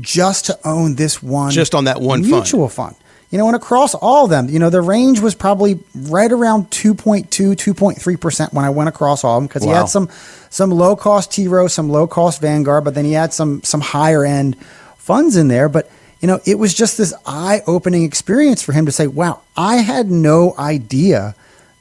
just 0.00 0.46
to 0.46 0.58
own 0.64 0.94
this 0.94 1.22
one. 1.22 1.50
Just 1.50 1.74
on 1.74 1.84
that 1.84 2.00
one 2.00 2.22
mutual 2.22 2.68
fund. 2.68 2.96
fund. 2.96 2.99
You 3.30 3.38
know, 3.38 3.46
and 3.46 3.54
across 3.54 3.94
all 3.94 4.24
of 4.24 4.30
them, 4.30 4.48
you 4.48 4.58
know, 4.58 4.70
the 4.70 4.80
range 4.80 5.20
was 5.20 5.36
probably 5.36 5.78
right 5.94 6.30
around 6.30 6.68
2.2, 6.70 7.28
2.3% 7.28 8.52
when 8.52 8.64
I 8.64 8.70
went 8.70 8.88
across 8.88 9.22
all 9.22 9.36
of 9.36 9.42
them 9.42 9.46
because 9.46 9.62
wow. 9.62 9.72
he 9.72 9.78
had 9.78 9.88
some 9.88 10.08
some 10.50 10.70
low 10.72 10.96
cost 10.96 11.32
T 11.32 11.46
Rowe, 11.46 11.68
some 11.68 11.88
low 11.88 12.08
cost 12.08 12.40
Vanguard, 12.40 12.82
but 12.82 12.94
then 12.94 13.04
he 13.04 13.12
had 13.12 13.32
some 13.32 13.62
some 13.62 13.80
higher 13.80 14.24
end 14.24 14.56
funds 14.96 15.36
in 15.36 15.46
there. 15.46 15.68
But 15.68 15.88
you 16.20 16.26
know, 16.26 16.40
it 16.44 16.58
was 16.58 16.74
just 16.74 16.98
this 16.98 17.14
eye 17.24 17.62
opening 17.66 18.02
experience 18.02 18.62
for 18.62 18.72
him 18.72 18.86
to 18.86 18.92
say, 18.92 19.06
wow, 19.06 19.42
I 19.56 19.76
had 19.76 20.10
no 20.10 20.54
idea 20.58 21.34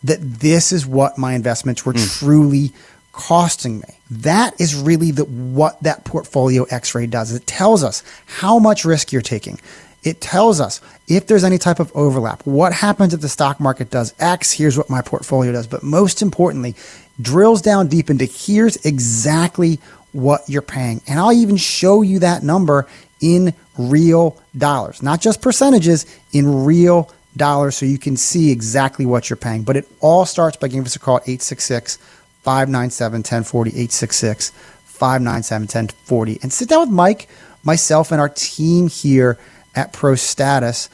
that 0.04 0.20
this 0.22 0.72
is 0.72 0.86
what 0.86 1.18
my 1.18 1.34
investments 1.34 1.86
were 1.86 1.94
mm. 1.94 2.20
truly 2.20 2.72
costing 3.12 3.80
me. 3.80 3.98
That 4.10 4.60
is 4.62 4.76
really 4.76 5.12
the, 5.12 5.26
what 5.26 5.82
that 5.84 6.06
portfolio 6.06 6.64
x-ray 6.64 7.08
does. 7.08 7.34
It 7.34 7.46
tells 7.46 7.84
us 7.84 8.02
how 8.26 8.60
much 8.60 8.86
risk 8.86 9.12
you're 9.12 9.22
taking. 9.22 9.60
It 10.04 10.22
tells 10.22 10.62
us 10.62 10.82
if 11.08 11.28
there's 11.28 11.44
any 11.44 11.58
type 11.58 11.80
of 11.80 11.92
overlap. 11.96 12.46
What 12.46 12.72
happens 12.72 13.14
if 13.14 13.22
the 13.22 13.30
stock 13.30 13.60
market 13.60 13.90
does 13.90 14.14
X? 14.20 14.52
Here's 14.52 14.78
what 14.78 14.90
my 14.90 15.02
portfolio 15.02 15.52
does. 15.52 15.68
But 15.68 15.84
most 15.84 16.22
importantly, 16.22 16.76
drills 17.22 17.62
down 17.62 17.88
deep 17.88 18.10
into 18.10 18.26
here's 18.26 18.78
exactly 18.86 19.80
what 20.12 20.42
you're 20.48 20.62
paying. 20.62 21.02
And 21.08 21.20
I'll 21.20 21.34
even 21.34 21.58
show 21.58 22.02
you 22.02 22.20
that 22.20 22.44
number 22.44 22.88
in 23.22 23.54
real 23.78 24.38
dollars, 24.58 25.04
not 25.04 25.22
just 25.22 25.42
percentages, 25.42 26.06
in 26.32 26.64
real 26.64 27.12
dollars 27.36 27.78
so 27.78 27.86
you 27.86 27.98
can 27.98 28.18
see 28.18 28.52
exactly 28.52 29.06
what 29.06 29.30
you're 29.30 29.38
paying. 29.38 29.64
But 29.64 29.78
it 29.78 29.88
all 30.00 30.26
starts 30.26 30.58
by 30.58 30.68
giving 30.68 30.86
us 30.86 30.96
a 30.96 31.00
call 31.00 31.18
at 31.18 31.24
866 31.24 31.98
597 32.42 33.20
1040, 33.20 33.70
866 33.72 34.50
597 34.86 35.62
1040. 35.64 36.40
And 36.42 36.54
sit 36.54 36.70
down 36.70 36.82
with 36.82 36.90
Mike, 36.90 37.28
myself, 37.64 38.12
and 38.12 38.22
our 38.22 38.30
team 38.30 38.88
here 38.88 39.38
at 39.76 39.94
Pro 39.94 40.16
Status. 40.16 40.90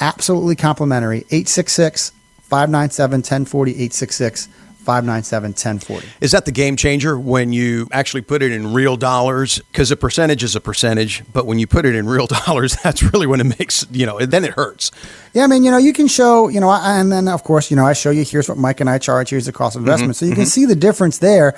Absolutely 0.00 0.56
complimentary. 0.56 1.18
866 1.30 2.12
597 2.42 3.18
1040, 3.18 3.70
866 3.72 4.48
597 4.88 5.50
1040. 5.50 6.08
Is 6.22 6.32
that 6.32 6.46
the 6.46 6.50
game 6.50 6.74
changer 6.74 7.18
when 7.18 7.52
you 7.52 7.88
actually 7.92 8.22
put 8.22 8.42
it 8.42 8.52
in 8.52 8.72
real 8.72 8.96
dollars? 8.96 9.58
Because 9.58 9.90
a 9.90 9.96
percentage 9.96 10.42
is 10.42 10.56
a 10.56 10.62
percentage, 10.62 11.22
but 11.30 11.44
when 11.44 11.58
you 11.58 11.66
put 11.66 11.84
it 11.84 11.94
in 11.94 12.08
real 12.08 12.26
dollars, 12.46 12.74
that's 12.82 13.02
really 13.02 13.26
when 13.26 13.40
it 13.40 13.58
makes, 13.58 13.86
you 13.90 14.06
know, 14.06 14.18
then 14.18 14.44
it 14.44 14.52
hurts. 14.52 14.90
Yeah, 15.34 15.44
I 15.44 15.46
mean, 15.46 15.62
you 15.62 15.70
know, 15.70 15.76
you 15.76 15.92
can 15.92 16.08
show, 16.08 16.48
you 16.48 16.58
know, 16.58 16.70
and 16.70 17.12
then 17.12 17.28
of 17.28 17.44
course, 17.44 17.70
you 17.70 17.76
know, 17.76 17.84
I 17.84 17.92
show 17.92 18.08
you 18.08 18.24
here's 18.24 18.48
what 18.48 18.56
Mike 18.56 18.80
and 18.80 18.88
I 18.88 18.96
charge, 18.96 19.28
here's 19.28 19.44
the 19.44 19.52
cost 19.52 19.76
of 19.76 19.82
investment. 19.82 20.12
Mm-hmm. 20.12 20.18
So 20.18 20.26
you 20.26 20.32
can 20.32 20.44
mm-hmm. 20.44 20.48
see 20.48 20.64
the 20.64 20.76
difference 20.76 21.18
there. 21.18 21.54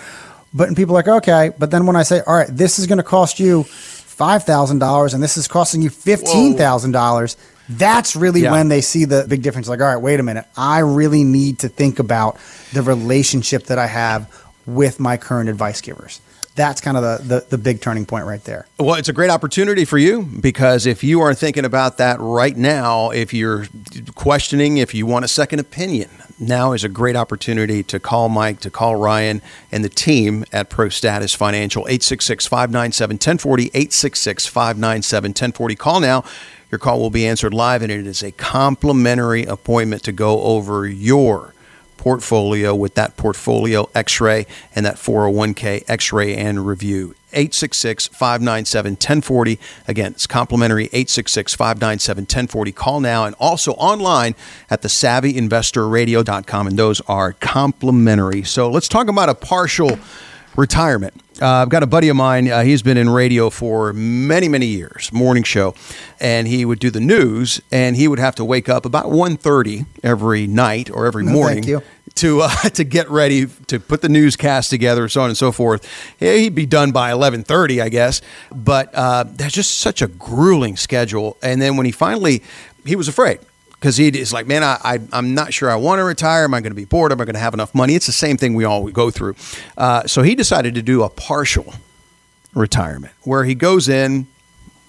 But 0.52 0.66
and 0.66 0.76
people 0.76 0.96
are 0.96 0.98
like, 0.98 1.08
okay, 1.22 1.52
but 1.56 1.70
then 1.70 1.86
when 1.86 1.94
I 1.94 2.02
say, 2.02 2.22
all 2.26 2.34
right, 2.34 2.48
this 2.50 2.80
is 2.80 2.88
going 2.88 2.98
to 2.98 3.04
cost 3.04 3.38
you 3.38 3.64
$5,000 4.20 5.14
and 5.14 5.22
this 5.22 5.36
is 5.36 5.48
costing 5.48 5.80
you 5.82 5.90
$15,000 5.90 7.36
that's 7.70 8.16
really 8.16 8.42
yeah. 8.42 8.50
when 8.50 8.68
they 8.68 8.80
see 8.80 9.04
the 9.04 9.24
big 9.28 9.42
difference. 9.42 9.68
Like, 9.68 9.80
all 9.80 9.86
right, 9.86 9.96
wait 9.96 10.18
a 10.18 10.22
minute. 10.22 10.44
I 10.56 10.80
really 10.80 11.22
need 11.22 11.60
to 11.60 11.68
think 11.68 11.98
about 11.98 12.38
the 12.72 12.82
relationship 12.82 13.64
that 13.64 13.78
I 13.78 13.86
have 13.86 14.28
with 14.66 14.98
my 14.98 15.16
current 15.16 15.48
advice 15.48 15.80
givers. 15.80 16.20
That's 16.56 16.80
kind 16.80 16.96
of 16.96 17.02
the, 17.04 17.40
the, 17.40 17.46
the, 17.50 17.58
big 17.58 17.80
turning 17.80 18.06
point 18.06 18.26
right 18.26 18.42
there. 18.42 18.66
Well, 18.78 18.96
it's 18.96 19.08
a 19.08 19.12
great 19.12 19.30
opportunity 19.30 19.84
for 19.84 19.98
you 19.98 20.22
because 20.22 20.84
if 20.84 21.04
you 21.04 21.20
are 21.20 21.32
thinking 21.32 21.64
about 21.64 21.98
that 21.98 22.18
right 22.18 22.56
now, 22.56 23.10
if 23.10 23.32
you're 23.32 23.66
questioning, 24.16 24.78
if 24.78 24.92
you 24.92 25.06
want 25.06 25.24
a 25.24 25.28
second 25.28 25.60
opinion, 25.60 26.10
now 26.40 26.73
is 26.73 26.82
a 26.82 26.88
great 26.88 27.16
opportunity 27.16 27.82
to 27.85 28.00
call 28.00 28.28
Mike, 28.28 28.61
to 28.61 28.70
call 28.70 28.97
Ryan 28.97 29.42
and 29.70 29.85
the 29.85 29.88
team 29.88 30.44
at 30.52 30.70
Pro 30.70 30.88
Status 30.88 31.35
Financial, 31.35 31.82
866 31.82 32.47
597 32.47 33.14
1040, 33.14 33.66
866 33.66 34.47
597 34.47 35.30
1040. 35.30 35.76
Call 35.76 36.00
now. 36.00 36.25
Your 36.70 36.78
call 36.78 37.00
will 37.00 37.11
be 37.11 37.26
answered 37.26 37.52
live, 37.52 37.82
and 37.82 37.90
it 37.90 38.06
is 38.06 38.23
a 38.23 38.30
complimentary 38.32 39.44
appointment 39.44 40.04
to 40.04 40.12
go 40.12 40.40
over 40.42 40.87
your 40.87 41.52
portfolio 42.00 42.75
with 42.75 42.95
that 42.95 43.14
portfolio 43.19 43.87
x 43.95 44.23
ray 44.23 44.47
and 44.75 44.87
that 44.87 44.97
401k 44.97 45.85
x 45.87 46.14
ray 46.14 46.35
and 46.35 46.66
review. 46.66 47.14
866 47.33 48.09
597 48.09 48.92
1040. 48.92 49.59
Again, 49.87 50.12
it's 50.12 50.26
complimentary 50.26 50.87
866 50.87 51.54
597 51.54 52.23
1040. 52.23 52.73
Call 52.73 53.00
now 53.00 53.26
and 53.26 53.37
also 53.38 53.73
online 53.75 54.35
at 54.71 54.80
the 54.80 54.88
savvyinvestorradio.com, 54.88 56.66
and 56.66 56.78
those 56.78 57.00
are 57.02 57.35
complimentary. 57.35 58.42
So 58.45 58.71
let's 58.71 58.88
talk 58.88 59.09
about 59.09 59.28
a 59.28 59.35
partial 59.35 59.99
retirement. 60.57 61.14
Uh, 61.40 61.62
I've 61.62 61.71
got 61.71 61.83
a 61.83 61.87
buddy 61.87 62.09
of 62.09 62.16
mine. 62.16 62.49
Uh, 62.49 62.62
he's 62.62 62.83
been 62.83 62.99
in 62.99 63.09
radio 63.09 63.49
for 63.49 63.92
many, 63.95 64.47
many 64.47 64.66
years, 64.66 65.11
morning 65.12 65.42
show, 65.42 65.75
and 66.21 66.47
he 66.47 66.64
would 66.64 66.78
do 66.78 66.90
the 66.90 67.00
news, 67.00 67.61
and 67.73 67.97
he 67.97 68.09
would 68.09 68.19
have 68.19 68.35
to 68.35 68.45
wake 68.45 68.69
up 68.69 68.85
about 68.85 69.07
1.30 69.07 69.87
every 70.02 70.47
night 70.47 70.90
or 70.90 71.07
every 71.07 71.25
morning 71.25 71.80
to 72.16 72.42
uh, 72.42 72.50
to 72.75 72.85
get 72.85 73.09
ready 73.09 73.47
to 73.69 73.80
put 73.80 74.02
the 74.02 74.09
newscast 74.09 74.69
together, 74.71 75.09
so 75.09 75.23
on 75.23 75.30
and 75.30 75.38
so 75.38 75.50
forth. 75.50 75.88
He'd 76.19 76.54
be 76.54 76.66
done 76.66 76.92
by 76.92 77.11
11.30, 77.11 77.83
I 77.83 77.88
guess, 77.88 78.21
but 78.54 78.95
uh, 78.95 79.25
that's 79.26 79.54
just 79.54 79.78
such 79.78 80.02
a 80.02 80.09
grueling 80.09 80.76
schedule. 80.76 81.38
And 81.42 81.62
then 81.62 81.76
when 81.76 81.87
he 81.87 81.92
finally, 81.92 82.42
he 82.85 82.97
was 82.97 83.09
afraid 83.09 83.40
because 83.80 83.96
he 83.96 84.08
is 84.08 84.30
like, 84.30 84.46
man, 84.46 84.62
I, 84.62 84.78
I 84.84 85.18
am 85.18 85.34
not 85.34 85.54
sure 85.54 85.70
I 85.70 85.76
want 85.76 86.00
to 86.00 86.04
retire. 86.04 86.44
Am 86.44 86.52
I 86.52 86.60
going 86.60 86.70
to 86.70 86.76
be 86.76 86.84
bored? 86.84 87.12
Am 87.12 87.20
I 87.20 87.25
going 87.25 87.34
to 87.34 87.40
have 87.40 87.54
enough 87.54 87.75
money? 87.75 87.94
It's 87.94 88.06
the 88.06 88.12
same 88.12 88.37
thing 88.37 88.52
we 88.52 88.64
all 88.64 88.87
go 88.90 89.10
through. 89.10 89.37
Uh, 89.78 90.06
so 90.06 90.20
he 90.22 90.34
decided 90.34 90.75
to 90.75 90.82
do 90.82 91.02
a 91.02 91.08
partial 91.08 91.72
retirement 92.54 93.14
where 93.22 93.44
he 93.44 93.54
goes 93.54 93.88
in 93.88 94.26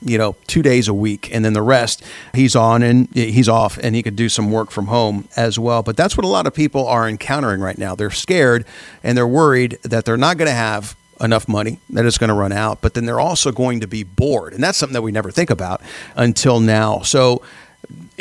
you 0.03 0.17
know, 0.17 0.35
two 0.47 0.63
days 0.63 0.87
a 0.87 0.93
week, 0.93 1.29
and 1.31 1.45
then 1.45 1.53
the 1.53 1.61
rest 1.61 2.03
he's 2.33 2.55
on 2.55 2.81
and 2.81 3.07
he's 3.13 3.47
off, 3.47 3.77
and 3.77 3.95
he 3.95 4.01
could 4.01 4.15
do 4.15 4.29
some 4.29 4.51
work 4.51 4.71
from 4.71 4.87
home 4.87 5.27
as 5.35 5.59
well. 5.59 5.83
But 5.83 5.95
that's 5.95 6.17
what 6.17 6.25
a 6.25 6.27
lot 6.27 6.47
of 6.47 6.55
people 6.55 6.87
are 6.87 7.07
encountering 7.07 7.61
right 7.61 7.77
now. 7.77 7.93
They're 7.93 8.09
scared 8.09 8.65
and 9.03 9.15
they're 9.15 9.27
worried 9.27 9.77
that 9.83 10.05
they're 10.05 10.17
not 10.17 10.37
going 10.37 10.47
to 10.47 10.55
have 10.55 10.95
enough 11.19 11.47
money 11.47 11.79
that 11.91 12.05
it's 12.05 12.17
going 12.17 12.29
to 12.29 12.33
run 12.33 12.51
out, 12.51 12.81
but 12.81 12.95
then 12.95 13.05
they're 13.05 13.19
also 13.19 13.51
going 13.51 13.79
to 13.79 13.87
be 13.87 14.03
bored. 14.03 14.53
And 14.53 14.63
that's 14.63 14.77
something 14.77 14.93
that 14.93 15.03
we 15.03 15.11
never 15.11 15.29
think 15.29 15.49
about 15.49 15.81
until 16.15 16.59
now. 16.59 17.01
So, 17.01 17.43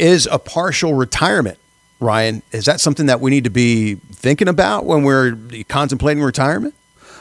is 0.00 0.26
a 0.30 0.38
partial 0.38 0.94
retirement, 0.94 1.58
Ryan, 2.00 2.42
is 2.52 2.64
that 2.64 2.80
something 2.80 3.06
that 3.06 3.20
we 3.20 3.30
need 3.30 3.44
to 3.44 3.50
be 3.50 3.96
thinking 3.96 4.48
about 4.48 4.86
when 4.86 5.02
we're 5.04 5.36
contemplating 5.68 6.22
retirement? 6.22 6.74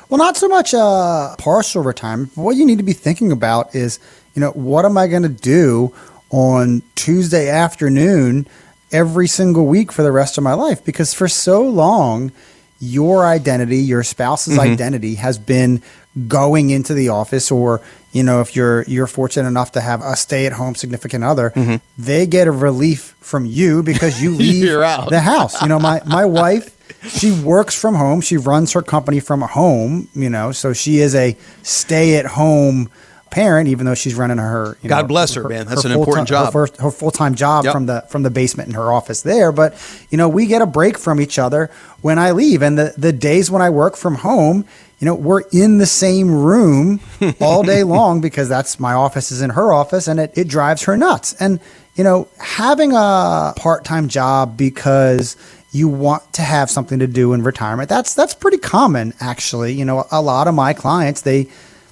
Well, 0.08 0.18
not 0.18 0.38
so 0.38 0.48
much 0.48 0.74
a 0.74 1.36
partial 1.38 1.84
retirement. 1.84 2.36
What 2.36 2.56
you 2.56 2.66
need 2.66 2.78
to 2.78 2.84
be 2.84 2.94
thinking 2.94 3.32
about 3.32 3.76
is, 3.76 4.00
you 4.34 4.40
know, 4.40 4.52
what 4.52 4.86
am 4.86 4.98
I 4.98 5.08
going 5.08 5.24
to 5.24 5.30
do 5.30 5.94
on 6.32 6.82
Tuesday 6.96 7.50
afternoon 7.50 8.48
every 8.92 9.28
single 9.28 9.68
week 9.68 9.92
for 9.92 10.02
the 10.02 10.12
rest 10.12 10.38
of 10.38 10.44
my 10.44 10.54
life? 10.54 10.84
Because 10.84 11.14
for 11.14 11.28
so 11.28 11.62
long, 11.62 12.32
your 12.80 13.26
identity, 13.26 13.78
your 13.78 14.04
spouse's 14.04 14.58
mm-hmm. 14.58 14.72
identity 14.72 15.16
has 15.16 15.38
been 15.38 15.84
going 16.28 16.70
into 16.70 16.94
the 16.94 17.10
office 17.10 17.52
or 17.52 17.82
you 18.12 18.24
know 18.24 18.42
if 18.42 18.56
you're 18.56 18.84
you're 18.84 19.08
fortunate 19.08 19.48
enough 19.48 19.72
to 19.72 19.82
have 19.82 20.02
a 20.02 20.16
stay-at-home 20.16 20.76
significant 20.76 21.24
other 21.24 21.52
mm-hmm. 21.52 21.76
they 21.98 22.26
get 22.26 22.48
a 22.48 22.52
relief 22.52 23.16
from 23.20 23.46
you 23.46 23.84
because 23.84 24.22
you 24.22 24.32
leave 24.36 24.66
the 25.10 25.22
house 25.24 25.62
you 25.62 25.68
know 25.68 25.80
my 25.80 26.02
my 26.06 26.26
wife 26.42 26.76
she 27.08 27.32
works 27.32 27.80
from 27.80 27.96
home 27.96 28.22
she 28.22 28.38
runs 28.38 28.74
her 28.74 28.82
company 28.82 29.20
from 29.20 29.42
home 29.42 30.08
you 30.14 30.30
know 30.30 30.52
so 30.52 30.74
she 30.74 31.00
is 31.00 31.16
a 31.16 31.36
stay-at-home 31.64 32.90
parent, 33.30 33.70
even 33.70 33.86
though 33.86 33.96
she's 33.96 34.16
running 34.16 34.38
her. 34.38 34.78
God 34.84 35.02
know, 35.02 35.08
bless 35.08 35.34
her, 35.34 35.44
her 35.44 35.50
man. 35.50 35.66
That's 35.66 35.84
her 35.84 35.90
an 35.90 35.98
important 35.98 36.28
job. 36.28 36.48
Her, 36.48 36.52
first, 36.52 36.78
her 36.78 36.92
full 36.92 37.12
time 37.12 37.36
job 37.36 37.66
yep. 37.66 37.74
from 37.74 37.86
the 37.86 38.02
from 38.10 38.24
the 38.24 38.30
basement 38.30 38.70
in 38.70 38.76
her 38.76 38.92
office 38.92 39.22
there. 39.22 39.52
But 39.52 39.76
you 40.10 40.18
know, 40.18 40.30
we 40.30 40.46
get 40.46 40.62
a 40.62 40.66
break 40.66 40.98
from 40.98 41.22
each 41.22 41.40
other 41.40 41.70
when 42.02 42.20
I 42.20 42.32
leave, 42.32 42.62
and 42.62 42.78
the 42.78 42.94
the 42.98 43.14
days 43.14 43.50
when 43.50 43.62
I 43.62 43.70
work 43.70 43.96
from 43.96 44.16
home. 44.16 44.66
You 45.00 45.06
know, 45.06 45.16
we're 45.16 45.44
in 45.52 45.78
the 45.78 45.86
same 45.86 46.30
room 46.30 47.00
all 47.42 47.64
day 47.64 47.84
long 47.84 48.22
because 48.22 48.50
that's 48.50 48.80
my 48.80 48.94
office 48.94 49.32
is 49.32 49.42
in 49.42 49.52
her 49.52 49.72
office 49.72 50.08
and 50.08 50.20
it, 50.20 50.34
it 50.36 50.48
drives 50.48 50.84
her 50.84 50.98
nuts. 50.98 51.34
And, 51.40 51.60
you 51.96 52.04
know, 52.04 52.28
having 52.38 52.92
a 52.94 53.54
part 53.56 53.86
time 53.86 54.10
job 54.10 54.58
because 54.58 55.38
you 55.72 55.88
want 55.88 56.34
to 56.34 56.42
have 56.42 56.70
something 56.70 57.00
to 57.00 57.08
do 57.08 57.34
in 57.34 57.44
retirement. 57.44 57.90
That's 57.90 58.16
that's 58.16 58.34
pretty 58.34 58.58
common 58.58 59.14
actually. 59.20 59.74
You 59.74 59.86
know, 59.86 60.06
a 60.12 60.22
lot 60.22 60.48
of 60.48 60.54
my 60.54 60.74
clients 60.74 61.22
they 61.22 61.48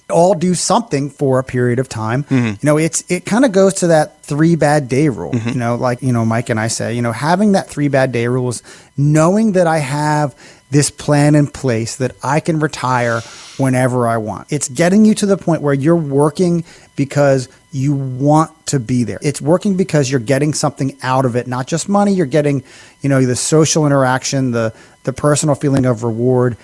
all 0.10 0.34
do 0.34 0.54
something 0.54 1.10
for 1.10 1.38
a 1.38 1.44
period 1.44 1.80
of 1.80 1.90
time. 1.90 2.24
Mm-hmm. 2.24 2.48
You 2.48 2.58
know, 2.64 2.78
it's 2.78 3.04
it 3.10 3.26
kind 3.26 3.46
of 3.46 3.52
goes 3.52 3.76
to 3.76 3.88
that 3.88 4.22
three 4.24 4.56
bad 4.56 4.88
day 4.88 5.10
rule. 5.10 5.34
Mm-hmm. 5.34 5.50
You 5.50 5.56
know, 5.56 5.76
like 5.76 6.02
you 6.02 6.12
know, 6.14 6.26
Mike 6.26 6.50
and 6.50 6.60
I 6.60 6.68
say, 6.68 6.96
you 6.96 7.02
know, 7.02 7.12
having 7.12 7.54
that 7.54 7.70
three 7.70 7.88
bad 7.88 8.12
day 8.12 8.28
rule 8.28 8.50
is 8.50 8.64
knowing 8.96 9.54
that 9.54 9.68
I 9.68 9.80
have 9.80 10.36
this 10.70 10.92
plan 10.92 11.36
in 11.36 11.48
place 11.48 11.96
that 11.96 12.16
I 12.24 12.40
can 12.40 12.60
retire 12.60 13.22
whenever 13.58 14.08
I 14.08 14.18
want. 14.18 14.52
It's 14.52 14.68
getting 14.68 15.06
you 15.06 15.16
to 15.16 15.26
the 15.26 15.38
point 15.38 15.62
where 15.62 15.74
you're 15.74 15.96
working 15.96 16.66
because 16.96 17.48
you 17.72 17.94
want 17.94 18.66
to 18.68 18.80
be 18.80 19.04
there. 19.04 19.20
It's 19.22 19.42
working 19.42 19.78
because 19.78 20.12
you're 20.12 20.20
getting 20.20 20.54
something 20.54 20.98
out 21.02 21.26
of 21.26 21.36
it, 21.36 21.48
not 21.48 21.68
just 21.68 21.88
money, 21.88 22.14
you're 22.14 22.26
getting, 22.26 22.64
you 23.02 23.10
know, 23.10 23.26
the 23.26 23.36
social 23.36 23.86
interaction, 23.86 24.52
the 24.52 24.74
the 25.04 25.14
personal 25.14 25.56
feeling 25.56 25.86
of 25.86 26.04
reward, 26.04 26.58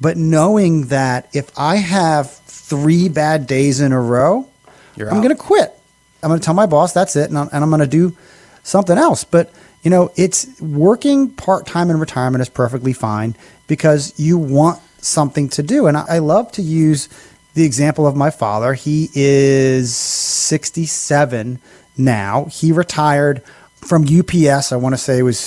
but 0.00 0.16
knowing 0.16 0.86
that 0.86 1.28
if 1.34 1.50
I 1.58 1.76
have 1.76 2.30
three 2.30 3.08
bad 3.08 3.46
days 3.46 3.80
in 3.80 3.92
a 3.92 4.00
row, 4.00 4.48
You're 4.96 5.10
I'm 5.10 5.18
going 5.18 5.36
to 5.36 5.42
quit. 5.42 5.72
I'm 6.22 6.28
going 6.28 6.40
to 6.40 6.44
tell 6.44 6.54
my 6.54 6.66
boss 6.66 6.92
that's 6.92 7.16
it, 7.16 7.28
and 7.28 7.38
I'm, 7.38 7.48
and 7.52 7.62
I'm 7.62 7.70
going 7.70 7.80
to 7.80 7.86
do 7.86 8.16
something 8.62 8.96
else. 8.96 9.24
But 9.24 9.52
you 9.82 9.90
know, 9.90 10.12
it's 10.16 10.60
working 10.60 11.30
part 11.30 11.66
time 11.66 11.90
in 11.90 11.98
retirement 11.98 12.42
is 12.42 12.48
perfectly 12.48 12.92
fine 12.92 13.34
because 13.66 14.18
you 14.18 14.36
want 14.36 14.80
something 14.98 15.48
to 15.50 15.62
do. 15.62 15.86
And 15.86 15.96
I, 15.96 16.04
I 16.08 16.18
love 16.18 16.52
to 16.52 16.62
use 16.62 17.08
the 17.54 17.64
example 17.64 18.06
of 18.06 18.14
my 18.14 18.30
father. 18.30 18.74
He 18.74 19.08
is 19.14 19.94
67 19.94 21.58
now. 21.96 22.44
He 22.46 22.72
retired 22.72 23.42
from 23.76 24.04
UPS. 24.04 24.72
I 24.72 24.76
want 24.76 24.94
to 24.94 24.98
say 24.98 25.18
it 25.18 25.22
was 25.22 25.40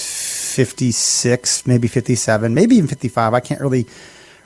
56, 0.56 1.68
maybe 1.68 1.88
57, 1.88 2.54
maybe 2.54 2.76
even 2.76 2.88
55. 2.88 3.34
I 3.34 3.40
can't 3.40 3.62
really 3.62 3.86